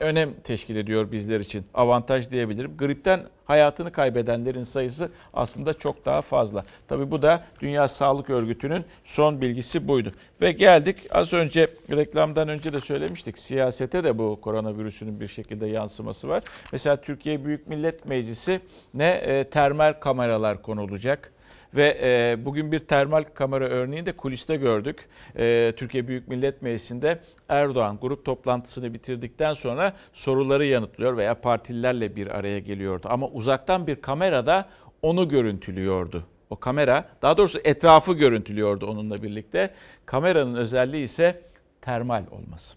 [0.00, 1.64] önem teşkil ediyor bizler için.
[1.74, 2.76] Avantaj diyebilirim.
[2.76, 6.64] Gripten hayatını kaybedenlerin sayısı aslında çok daha fazla.
[6.88, 10.12] Tabi bu da Dünya Sağlık Örgütü'nün son bilgisi buydu.
[10.40, 13.38] Ve geldik az önce reklamdan önce de söylemiştik.
[13.38, 16.42] Siyasete de bu koronavirüsünün bir şekilde yansıması var.
[16.72, 18.60] Mesela Türkiye Büyük Millet Meclisi
[18.94, 21.32] ne e, termal kameralar konulacak
[21.74, 25.08] ve e, bugün bir termal kamera örneğini de kuliste gördük.
[25.38, 32.26] E, Türkiye Büyük Millet Meclisi'nde Erdoğan grup toplantısını bitirdikten sonra soruları yanıtlıyor veya partililerle bir
[32.26, 33.06] araya geliyordu.
[33.10, 34.68] Ama uzaktan bir kamerada
[35.02, 36.24] onu görüntülüyordu.
[36.50, 39.74] O kamera daha doğrusu etrafı görüntülüyordu onunla birlikte.
[40.06, 41.42] Kameranın özelliği ise
[41.80, 42.76] termal olması.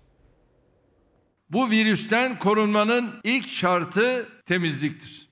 [1.49, 5.29] Bu virüsten korunmanın ilk şartı temizliktir.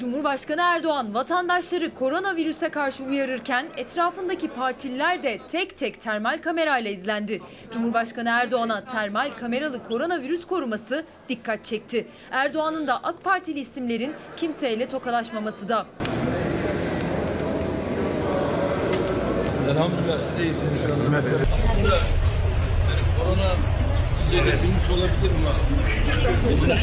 [0.00, 7.42] Cumhurbaşkanı Erdoğan vatandaşları koronavirüse karşı uyarırken etrafındaki partililer de tek tek termal kamerayla izlendi.
[7.70, 12.06] Cumhurbaşkanı Erdoğan'a termal kameralı koronavirüs koruması dikkat çekti.
[12.30, 15.86] Erdoğan'ın da AK Partili isimlerin kimseyle tokalaşmaması da.
[19.70, 20.82] Elhamdülillah siz de iyisiniz
[23.18, 23.79] korona
[24.30, 26.76] size de bilmiş olabilir mi aslında?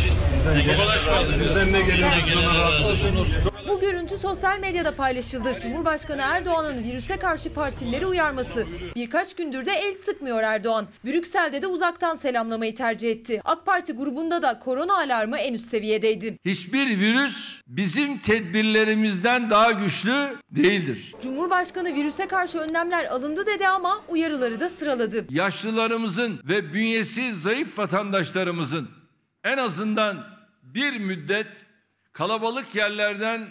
[1.26, 3.57] Sizden ne geliyor?
[3.68, 5.60] Bu görüntü sosyal medyada paylaşıldı.
[5.62, 8.68] Cumhurbaşkanı Erdoğan'ın virüse karşı partileri uyarması.
[8.96, 10.88] Birkaç gündür de el sıkmıyor Erdoğan.
[11.06, 13.42] Brüksel'de de uzaktan selamlamayı tercih etti.
[13.46, 16.38] AK Parti grubunda da korona alarmı en üst seviyedeydi.
[16.46, 21.16] Hiçbir virüs bizim tedbirlerimizden daha güçlü değildir.
[21.22, 25.26] Cumhurbaşkanı virüse karşı önlemler alındı dedi ama uyarıları da sıraladı.
[25.30, 28.90] Yaşlılarımızın ve bünyesi zayıf vatandaşlarımızın
[29.44, 30.24] en azından
[30.64, 31.67] bir müddet
[32.18, 33.42] kalabalık yerlerden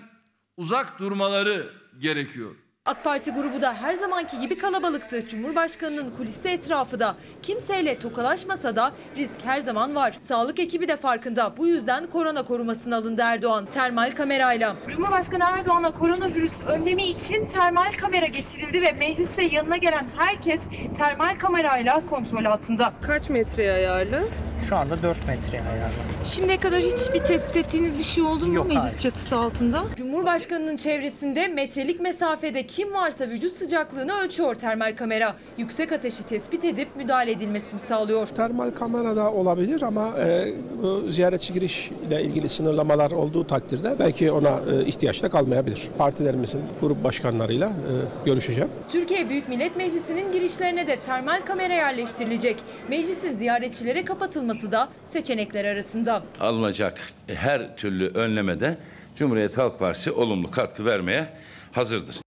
[0.57, 1.67] uzak durmaları
[1.99, 2.55] gerekiyor.
[2.85, 5.29] AK Parti grubu da her zamanki gibi kalabalıktı.
[5.29, 10.13] Cumhurbaşkanının kuliste etrafı da kimseyle tokalaşmasa da risk her zaman var.
[10.19, 11.57] Sağlık ekibi de farkında.
[11.57, 14.77] Bu yüzden korona korumasına alındı Erdoğan termal kamerayla.
[14.89, 20.61] Cumhurbaşkanı Erdoğan'a koronavirüs önlemi için termal kamera getirildi ve mecliste yanına gelen herkes
[20.99, 22.93] termal kamerayla kontrol altında.
[23.03, 24.29] Kaç metreye ayarlı?
[24.69, 25.95] Şu anda 4 metreye ayarlı.
[26.25, 28.99] Şimdiye kadar hiçbir tespit ettiğiniz bir şey oldu mu Yok, meclis hayır.
[28.99, 29.83] çatısı altında?
[29.97, 35.35] Cumhurbaşkanının çevresinde metrelik mesafede kim varsa vücut sıcaklığını ölçüyor termal kamera.
[35.59, 38.27] Yüksek ateşi tespit edip müdahale edilmesini sağlıyor.
[38.27, 40.49] Termal kamerada olabilir ama e,
[40.83, 45.89] bu ziyaretçi giriş ile ilgili sınırlamalar olduğu takdirde belki ona e, ihtiyaç da kalmayabilir.
[45.99, 48.71] Partilerimizin grup başkanlarıyla e, görüşeceğim.
[48.93, 52.57] Türkiye Büyük Millet Meclisi'nin girişlerine de termal kamera yerleştirilecek.
[52.89, 56.23] Meclisin ziyaretçilere kapatılması da seçenekler arasında.
[56.41, 58.79] alınacak her türlü önlemede
[59.15, 61.29] Cumhuriyet Halk Partisi olumlu katkı vermeye
[61.73, 62.21] hazırdır.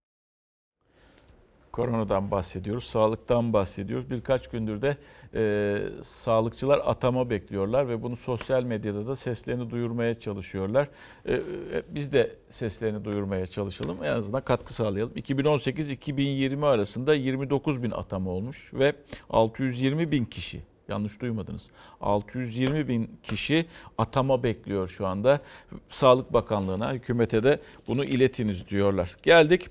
[1.71, 4.09] Koronadan bahsediyoruz, sağlıktan bahsediyoruz.
[4.09, 4.97] Birkaç gündür de
[5.33, 10.87] e, sağlıkçılar atama bekliyorlar ve bunu sosyal medyada da seslerini duyurmaya çalışıyorlar.
[11.25, 11.41] E, e,
[11.89, 15.13] biz de seslerini duyurmaya çalışalım, en azından katkı sağlayalım.
[15.13, 18.93] 2018-2020 arasında 29 bin atama olmuş ve
[19.29, 21.61] 620 bin kişi Yanlış duymadınız.
[22.01, 23.65] 620 bin kişi
[23.97, 25.39] atama bekliyor şu anda.
[25.89, 29.15] Sağlık Bakanlığı'na, hükümete de bunu iletiniz diyorlar.
[29.23, 29.69] Geldik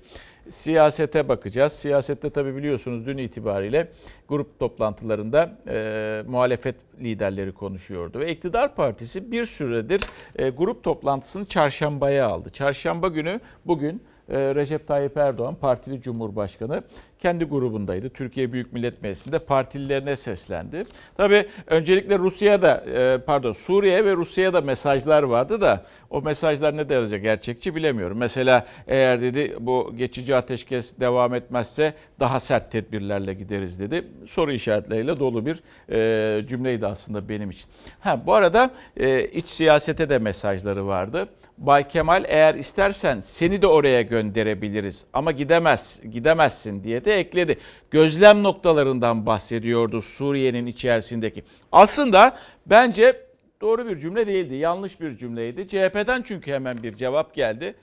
[0.51, 1.73] siyasete bakacağız.
[1.73, 3.91] Siyasette tabii biliyorsunuz dün itibariyle
[4.27, 8.19] grup toplantılarında e, muhalefet liderleri konuşuyordu.
[8.19, 10.01] Ve iktidar partisi bir süredir
[10.35, 12.49] e, grup toplantısını çarşambaya aldı.
[12.49, 16.83] Çarşamba günü bugün Recep Tayyip Erdoğan partili cumhurbaşkanı
[17.19, 18.09] kendi grubundaydı.
[18.09, 20.83] Türkiye Büyük Millet Meclisi'nde partililerine seslendi.
[21.17, 27.19] Tabii öncelikle Rusya'da e, pardon Suriye ve Rusya'da mesajlar vardı da o mesajlar ne derece
[27.19, 28.17] gerçekçi bilemiyorum.
[28.17, 34.07] Mesela eğer dedi bu geçici ateşkes devam etmezse daha sert tedbirlerle gideriz dedi.
[34.27, 37.65] Soru işaretleriyle dolu bir e, cümleydi aslında benim için.
[37.99, 41.27] Ha bu arada e, iç siyasete de mesajları vardı.
[41.59, 47.57] Bay Kemal eğer istersen seni de oraya gönderebiliriz ama gidemez gidemezsin diye de ekledi.
[47.91, 51.43] Gözlem noktalarından bahsediyordu Suriye'nin içerisindeki.
[51.71, 53.25] Aslında bence
[53.61, 54.55] doğru bir cümle değildi.
[54.55, 55.67] Yanlış bir cümleydi.
[55.67, 57.75] CHP'den çünkü hemen bir cevap geldi.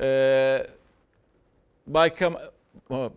[0.00, 0.66] Ee,
[1.86, 2.40] Bay Kemal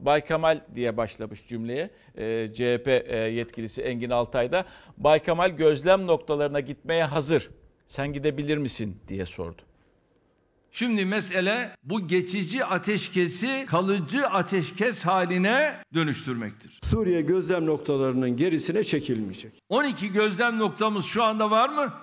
[0.02, 4.66] Bay Kemal diye başlamış cümleye ee, CHP e, yetkilisi Engin Altay'da.
[4.98, 7.50] Bay Kemal gözlem noktalarına gitmeye hazır.
[7.88, 9.62] Sen gidebilir misin diye sordu.
[10.78, 16.80] Şimdi mesele bu geçici ateşkesi kalıcı ateşkes haline dönüştürmektir.
[16.84, 19.54] Suriye gözlem noktalarının gerisine çekilmeyecek.
[19.70, 21.94] 12 gözlem noktamız şu anda var mı?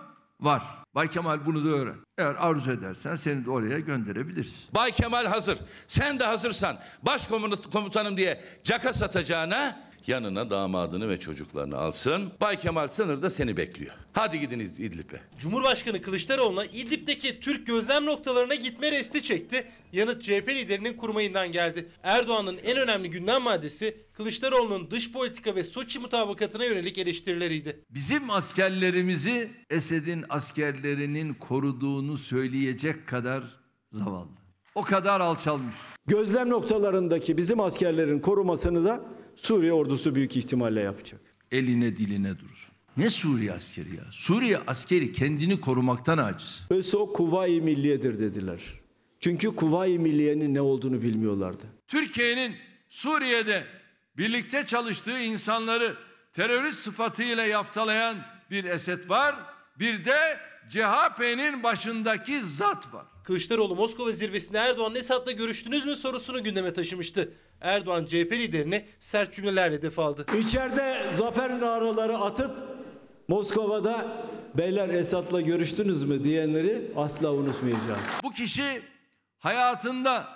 [0.41, 0.63] Var.
[0.95, 1.97] Bay Kemal bunu da öğren.
[2.19, 4.55] Eğer arzu edersen seni de oraya gönderebiliriz.
[4.75, 5.59] Bay Kemal hazır.
[5.89, 12.33] Sen de hazırsan başkomutanım diye caka satacağına yanına damadını ve çocuklarını alsın.
[12.41, 13.93] Bay Kemal sınırda seni bekliyor.
[14.13, 15.21] Hadi gidin İd- İdlib'e.
[15.39, 19.67] Cumhurbaşkanı Kılıçdaroğlu'na İdlib'deki Türk gözlem noktalarına gitme resti çekti.
[19.93, 21.89] Yanıt CHP liderinin kurmayından geldi.
[22.03, 27.81] Erdoğan'ın en önemli gündem maddesi Kılıçdaroğlu'nun dış politika ve Soçi mutabakatına yönelik eleştirileriydi.
[27.91, 33.43] Bizim askerlerimizi Esed'in askerlerinin koruduğunu söyleyecek kadar
[33.93, 34.29] zavallı.
[34.75, 35.75] O kadar alçalmış.
[36.07, 39.05] Gözlem noktalarındaki bizim askerlerin korumasını da
[39.37, 41.21] Suriye ordusu büyük ihtimalle yapacak.
[41.53, 42.71] Eline diline durur.
[42.97, 44.05] Ne Suriye askeri ya?
[44.11, 46.63] Suriye askeri kendini korumaktan aciz.
[46.71, 48.61] Öyleyse o Kuvayi Milliye'dir dediler.
[49.21, 51.65] Çünkü Kuvayi Milliye'nin ne olduğunu bilmiyorlardı.
[51.89, 52.57] Türkiye'nin
[52.89, 53.65] Suriye'de
[54.17, 55.97] birlikte çalıştığı insanları
[56.33, 58.17] terörist sıfatıyla yaftalayan
[58.51, 59.35] bir Esed var.
[59.79, 60.39] Bir de
[60.71, 63.07] CHP'nin başındaki zat var.
[63.25, 67.33] Kılıçdaroğlu Moskova zirvesinde Erdoğan Esad'la görüştünüz mü sorusunu gündeme taşımıştı.
[67.61, 70.27] Erdoğan CHP liderine sert cümlelerle hedef aldı.
[70.39, 72.51] İçeride zafer naraları atıp
[73.29, 74.07] Moskova'da
[74.55, 77.99] beyler Esad'la görüştünüz mü diyenleri asla unutmayacağız.
[78.23, 78.83] Bu kişi
[79.39, 80.29] hayatında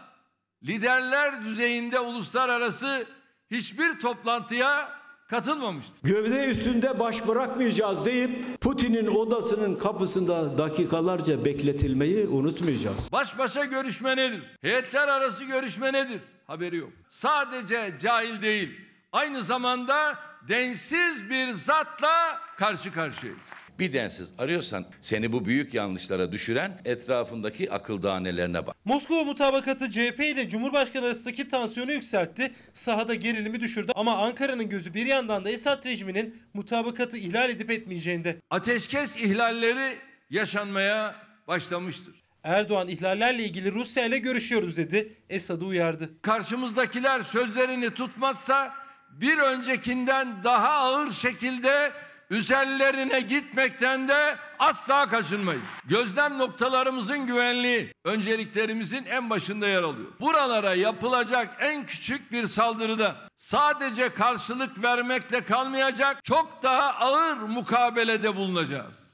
[0.64, 3.06] liderler düzeyinde uluslararası
[3.50, 4.97] hiçbir toplantıya
[5.28, 5.94] katılmamıştır.
[6.02, 13.12] Gövde üstünde baş bırakmayacağız deyip Putin'in odasının kapısında dakikalarca bekletilmeyi unutmayacağız.
[13.12, 14.42] Baş başa görüşme nedir?
[14.62, 16.20] Heyetler arası görüşme nedir?
[16.46, 16.90] Haberi yok.
[17.08, 18.70] Sadece cahil değil,
[19.12, 20.18] aynı zamanda
[20.48, 23.42] densiz bir zatla karşı karşıyayız.
[23.78, 28.76] Bir densiz arıyorsan seni bu büyük yanlışlara düşüren etrafındaki akıl danelerine bak.
[28.84, 32.52] Moskova mutabakatı CHP ile Cumhurbaşkanı arasındaki tansiyonu yükseltti.
[32.72, 38.36] Sahada gerilimi düşürdü ama Ankara'nın gözü bir yandan da Esad rejiminin mutabakatı ihlal edip etmeyeceğinde.
[38.50, 39.96] Ateşkes ihlalleri
[40.30, 41.14] yaşanmaya
[41.48, 42.14] başlamıştır.
[42.42, 45.14] Erdoğan ihlallerle ilgili Rusya ile görüşüyoruz dedi.
[45.30, 46.10] Esad'ı uyardı.
[46.22, 48.74] Karşımızdakiler sözlerini tutmazsa
[49.10, 51.92] bir öncekinden daha ağır şekilde
[52.30, 55.62] üzerlerine gitmekten de asla kaçınmayız.
[55.84, 60.08] Gözlem noktalarımızın güvenliği önceliklerimizin en başında yer alıyor.
[60.20, 69.07] Buralara yapılacak en küçük bir saldırıda sadece karşılık vermekle kalmayacak, çok daha ağır mukabelede bulunacağız.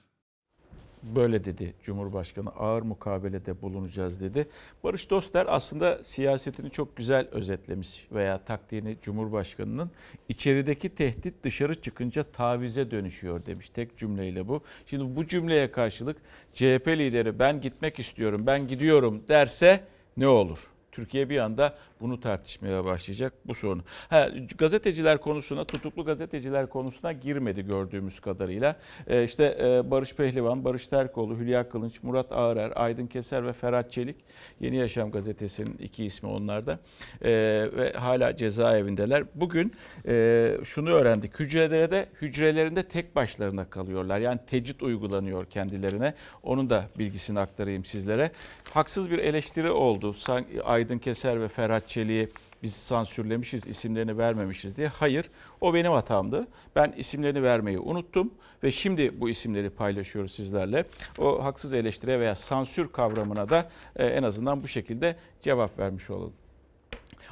[1.05, 4.49] Böyle dedi Cumhurbaşkanı ağır mukabelede bulunacağız dedi.
[4.85, 9.91] Barış Dostlar aslında siyasetini çok güzel özetlemiş veya taktiğini Cumhurbaşkanı'nın
[10.29, 14.63] içerideki tehdit dışarı çıkınca tavize dönüşüyor demiş tek cümleyle bu.
[14.87, 16.17] Şimdi bu cümleye karşılık
[16.55, 19.85] CHP lideri ben gitmek istiyorum ben gidiyorum derse
[20.17, 20.74] ne olur?
[20.95, 23.83] Türkiye bir anda bunu tartışmaya başlayacak bu sorunu.
[24.11, 24.29] Ha,
[24.59, 28.77] gazeteciler konusuna, tutuklu gazeteciler konusuna girmedi gördüğümüz kadarıyla.
[29.07, 33.93] Ee, işte e, Barış Pehlivan, Barış Terkoğlu, Hülya Kılınç, Murat Ağerer, Aydın Keser ve Ferhat
[33.93, 34.17] Çelik.
[34.61, 36.79] Yeni Yaşam gazetesinin iki ismi onlarda.
[37.25, 37.31] Ee,
[37.77, 39.25] ve hala cezaevindeler.
[39.35, 39.73] Bugün
[40.09, 41.41] e, şunu öğrendik.
[41.41, 44.19] Hücrelerde, hücrelerinde tek başlarına kalıyorlar.
[44.19, 46.15] Yani tecrit uygulanıyor kendilerine.
[46.43, 48.31] Onun da bilgisini aktarayım sizlere.
[48.71, 50.13] Haksız bir eleştiri oldu.
[50.13, 52.33] Sanki Aydın Keser ve Ferhat Çelik'i
[52.63, 54.89] biz sansürlemişiz, isimlerini vermemişiz diye.
[54.89, 55.31] Hayır,
[55.61, 56.47] o benim hatamdı.
[56.77, 60.85] Ben isimlerini vermeyi unuttum ve şimdi bu isimleri paylaşıyoruz sizlerle.
[61.19, 66.33] O haksız eleştire veya sansür kavramına da e, en azından bu şekilde cevap vermiş olalım.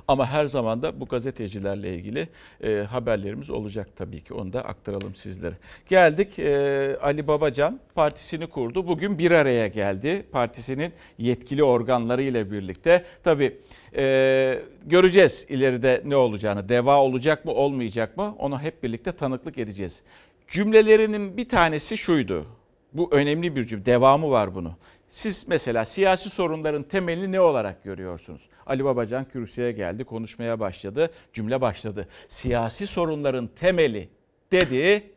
[0.09, 2.28] Ama her zaman da bu gazetecilerle ilgili
[2.62, 4.34] e, haberlerimiz olacak tabii ki.
[4.34, 5.55] Onu da aktaralım sizlere.
[5.88, 8.86] Geldik e, Ali Babacan partisini kurdu.
[8.86, 10.26] Bugün bir araya geldi.
[10.32, 13.05] Partisinin yetkili organları ile birlikte.
[13.24, 13.57] Tabii
[13.97, 16.68] e, göreceğiz ileride ne olacağını.
[16.68, 18.34] Deva olacak mı olmayacak mı?
[18.38, 20.01] Ona hep birlikte tanıklık edeceğiz.
[20.49, 22.47] Cümlelerinin bir tanesi şuydu.
[22.93, 23.86] Bu önemli bir cümle.
[23.86, 24.72] Devamı var bunu.
[25.12, 28.42] Siz mesela siyasi sorunların temelini ne olarak görüyorsunuz?
[28.66, 32.08] Ali Babacan kürsüye geldi, konuşmaya başladı, cümle başladı.
[32.28, 34.08] Siyasi sorunların temeli
[34.52, 35.12] dedi,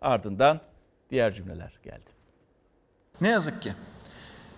[0.00, 0.60] ardından
[1.10, 2.10] diğer cümleler geldi.
[3.20, 3.72] Ne yazık ki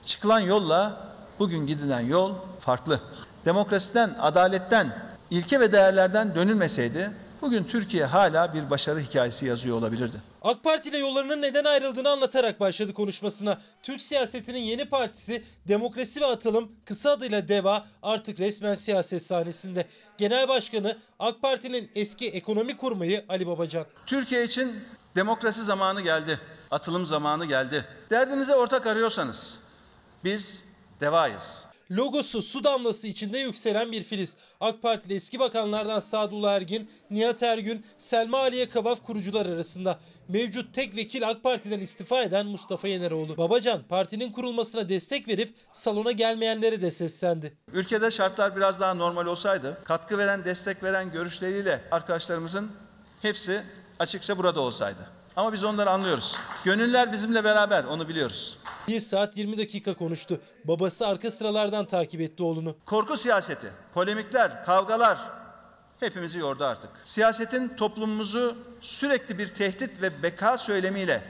[0.05, 3.01] çıkılan yolla bugün gidilen yol farklı.
[3.45, 4.97] Demokrasiden, adaletten,
[5.31, 7.11] ilke ve değerlerden dönülmeseydi
[7.43, 10.17] bugün Türkiye hala bir başarı hikayesi yazıyor olabilirdi.
[10.43, 13.61] AK Parti ile yollarının neden ayrıldığını anlatarak başladı konuşmasına.
[13.83, 19.87] Türk siyasetinin yeni partisi Demokrasi ve Atılım kısa adıyla DEVA artık resmen siyaset sahnesinde.
[20.19, 23.87] Genel Başkanı AK Parti'nin eski ekonomi kurmayı Ali Babacan.
[24.07, 24.85] Türkiye için
[25.15, 26.41] demokrasi zamanı geldi.
[26.71, 27.85] Atılım zamanı geldi.
[28.11, 29.59] Derdinize ortak arıyorsanız
[30.25, 30.65] biz
[31.01, 31.70] DEVA'yız.
[31.91, 34.37] Logosu su damlası içinde yükselen bir filiz.
[34.61, 39.99] AK Partili eski bakanlardan Sadullah Ergin, Nihat Ergün, Selma Aliye Kavaf kurucular arasında.
[40.29, 43.37] Mevcut tek vekil AK Parti'den istifa eden Mustafa Yeneroğlu.
[43.37, 47.57] Babacan partinin kurulmasına destek verip salona gelmeyenlere de seslendi.
[47.73, 52.71] Ülkede şartlar biraz daha normal olsaydı katkı veren, destek veren görüşleriyle arkadaşlarımızın
[53.23, 53.63] hepsi
[53.99, 55.07] açıkça burada olsaydı.
[55.37, 56.37] Ama biz onları anlıyoruz.
[56.65, 58.59] Gönüller bizimle beraber onu biliyoruz.
[58.91, 60.41] 1 saat 20 dakika konuştu.
[60.65, 62.77] Babası arka sıralardan takip etti oğlunu.
[62.87, 65.19] Korku siyaseti, polemikler, kavgalar
[66.01, 66.91] hepimizi yordu artık.
[67.05, 71.23] Siyasetin toplumumuzu sürekli bir tehdit ve beka söylemiyle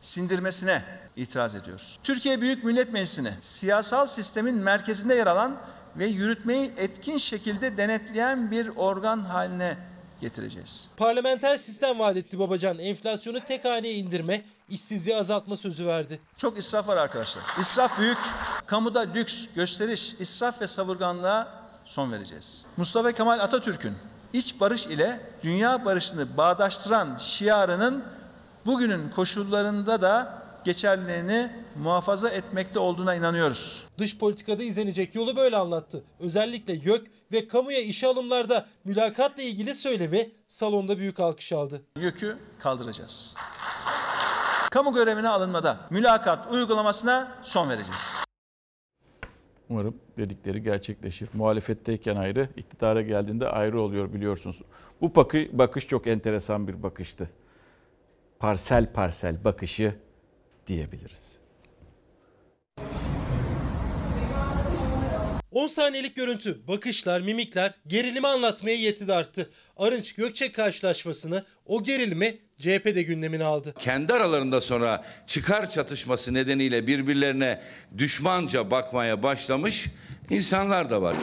[0.00, 0.82] sindirmesine
[1.16, 1.98] itiraz ediyoruz.
[2.02, 5.56] Türkiye Büyük Millet Meclisi'ni siyasal sistemin merkezinde yer alan
[5.96, 9.76] ve yürütmeyi etkin şekilde denetleyen bir organ haline
[10.20, 10.88] getireceğiz.
[10.96, 12.78] Parlamenter sistem vaat etti Babacan.
[12.78, 16.20] Enflasyonu tek haneye indirme, işsizliği azaltma sözü verdi.
[16.36, 17.42] Çok israf var arkadaşlar.
[17.60, 18.18] İsraf büyük.
[18.66, 21.48] Kamuda lüks, gösteriş, israf ve savurganlığa
[21.84, 22.66] son vereceğiz.
[22.76, 23.94] Mustafa Kemal Atatürk'ün
[24.32, 28.04] iç barış ile dünya barışını bağdaştıran şiarının
[28.66, 31.50] bugünün koşullarında da geçerliliğini
[31.82, 33.84] muhafaza etmekte olduğuna inanıyoruz.
[33.98, 36.04] Dış politikada izlenecek yolu böyle anlattı.
[36.20, 41.82] Özellikle YÖK ve kamuya işe alımlarda mülakatla ilgili söylemi salonda büyük alkış aldı.
[41.96, 43.34] Yükü kaldıracağız.
[44.70, 48.18] Kamu görevine alınmada mülakat uygulamasına son vereceğiz.
[49.70, 51.28] Umarım dedikleri gerçekleşir.
[51.32, 54.62] Muhalefetteyken ayrı, iktidara geldiğinde ayrı oluyor biliyorsunuz.
[55.00, 57.30] Bu bakı, bakış çok enteresan bir bakıştı.
[58.38, 59.94] Parsel parsel bakışı
[60.68, 61.38] diyebiliriz.
[65.52, 69.50] 10 saniyelik görüntü, bakışlar, mimikler gerilimi anlatmaya yetidi arttı.
[69.76, 73.74] Arınç Gökçek karşılaşmasını o gerilimi CHP'de gündemine aldı.
[73.78, 77.62] Kendi aralarında sonra çıkar çatışması nedeniyle birbirlerine
[77.98, 79.86] düşmanca bakmaya başlamış
[80.30, 81.16] insanlar da var.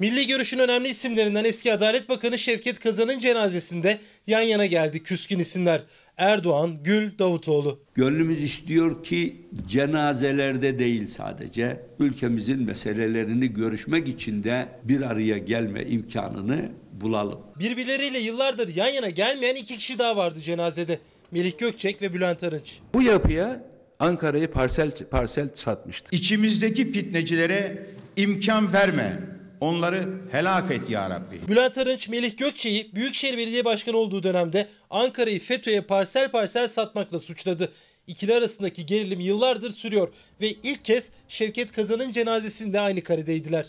[0.00, 5.82] Milli görüşün önemli isimlerinden eski Adalet Bakanı Şevket Kazan'ın cenazesinde yan yana geldi küskün isimler.
[6.18, 7.80] Erdoğan, Gül, Davutoğlu.
[7.94, 9.36] Gönlümüz istiyor ki
[9.66, 17.38] cenazelerde değil sadece ülkemizin meselelerini görüşmek için de bir araya gelme imkanını bulalım.
[17.58, 20.98] Birbirleriyle yıllardır yan yana gelmeyen iki kişi daha vardı cenazede.
[21.30, 22.78] Melih Gökçek ve Bülent Arınç.
[22.94, 23.64] Bu yapıya
[23.98, 26.16] Ankara'yı parsel parsel satmıştı.
[26.16, 27.86] İçimizdeki fitnecilere
[28.16, 29.33] imkan verme.
[29.60, 31.48] Onları helak et ya Rabbi.
[31.48, 37.72] Bülent Arınç, Melih Gökçek'i Büyükşehir Belediye Başkanı olduğu dönemde Ankara'yı FETÖ'ye parsel parsel satmakla suçladı.
[38.06, 40.08] İkili arasındaki gerilim yıllardır sürüyor
[40.40, 43.66] ve ilk kez Şevket Kazan'ın cenazesinde aynı karedeydiler.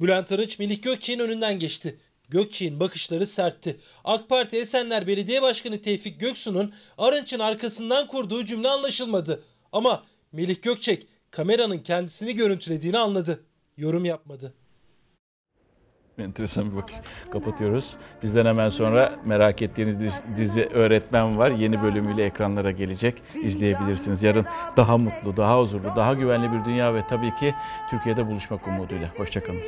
[0.00, 1.96] Bülent Arınç, Melih Gökçek'in önünden geçti.
[2.28, 3.76] Gökçek'in bakışları sertti.
[4.04, 9.44] AK Parti Esenler Belediye Başkanı Tevfik Göksu'nun Arınç'ın arkasından kurduğu cümle anlaşılmadı.
[9.72, 13.45] Ama Melih Gökçek kameranın kendisini görüntülediğini anladı.
[13.76, 14.54] Yorum yapmadı.
[16.18, 16.96] Enteresan bir bakış.
[17.32, 17.96] Kapatıyoruz.
[18.22, 21.50] Bizden hemen sonra merak ettiğiniz dizi- dizi Öğretmen var.
[21.50, 23.22] Yeni bölümüyle ekranlara gelecek.
[23.34, 24.22] İzleyebilirsiniz.
[24.22, 24.46] Yarın
[24.76, 27.54] daha mutlu, daha huzurlu, daha güvenli bir dünya ve tabii ki
[27.90, 29.08] Türkiye'de buluşmak umuduyla.
[29.16, 29.60] Hoşçakalın.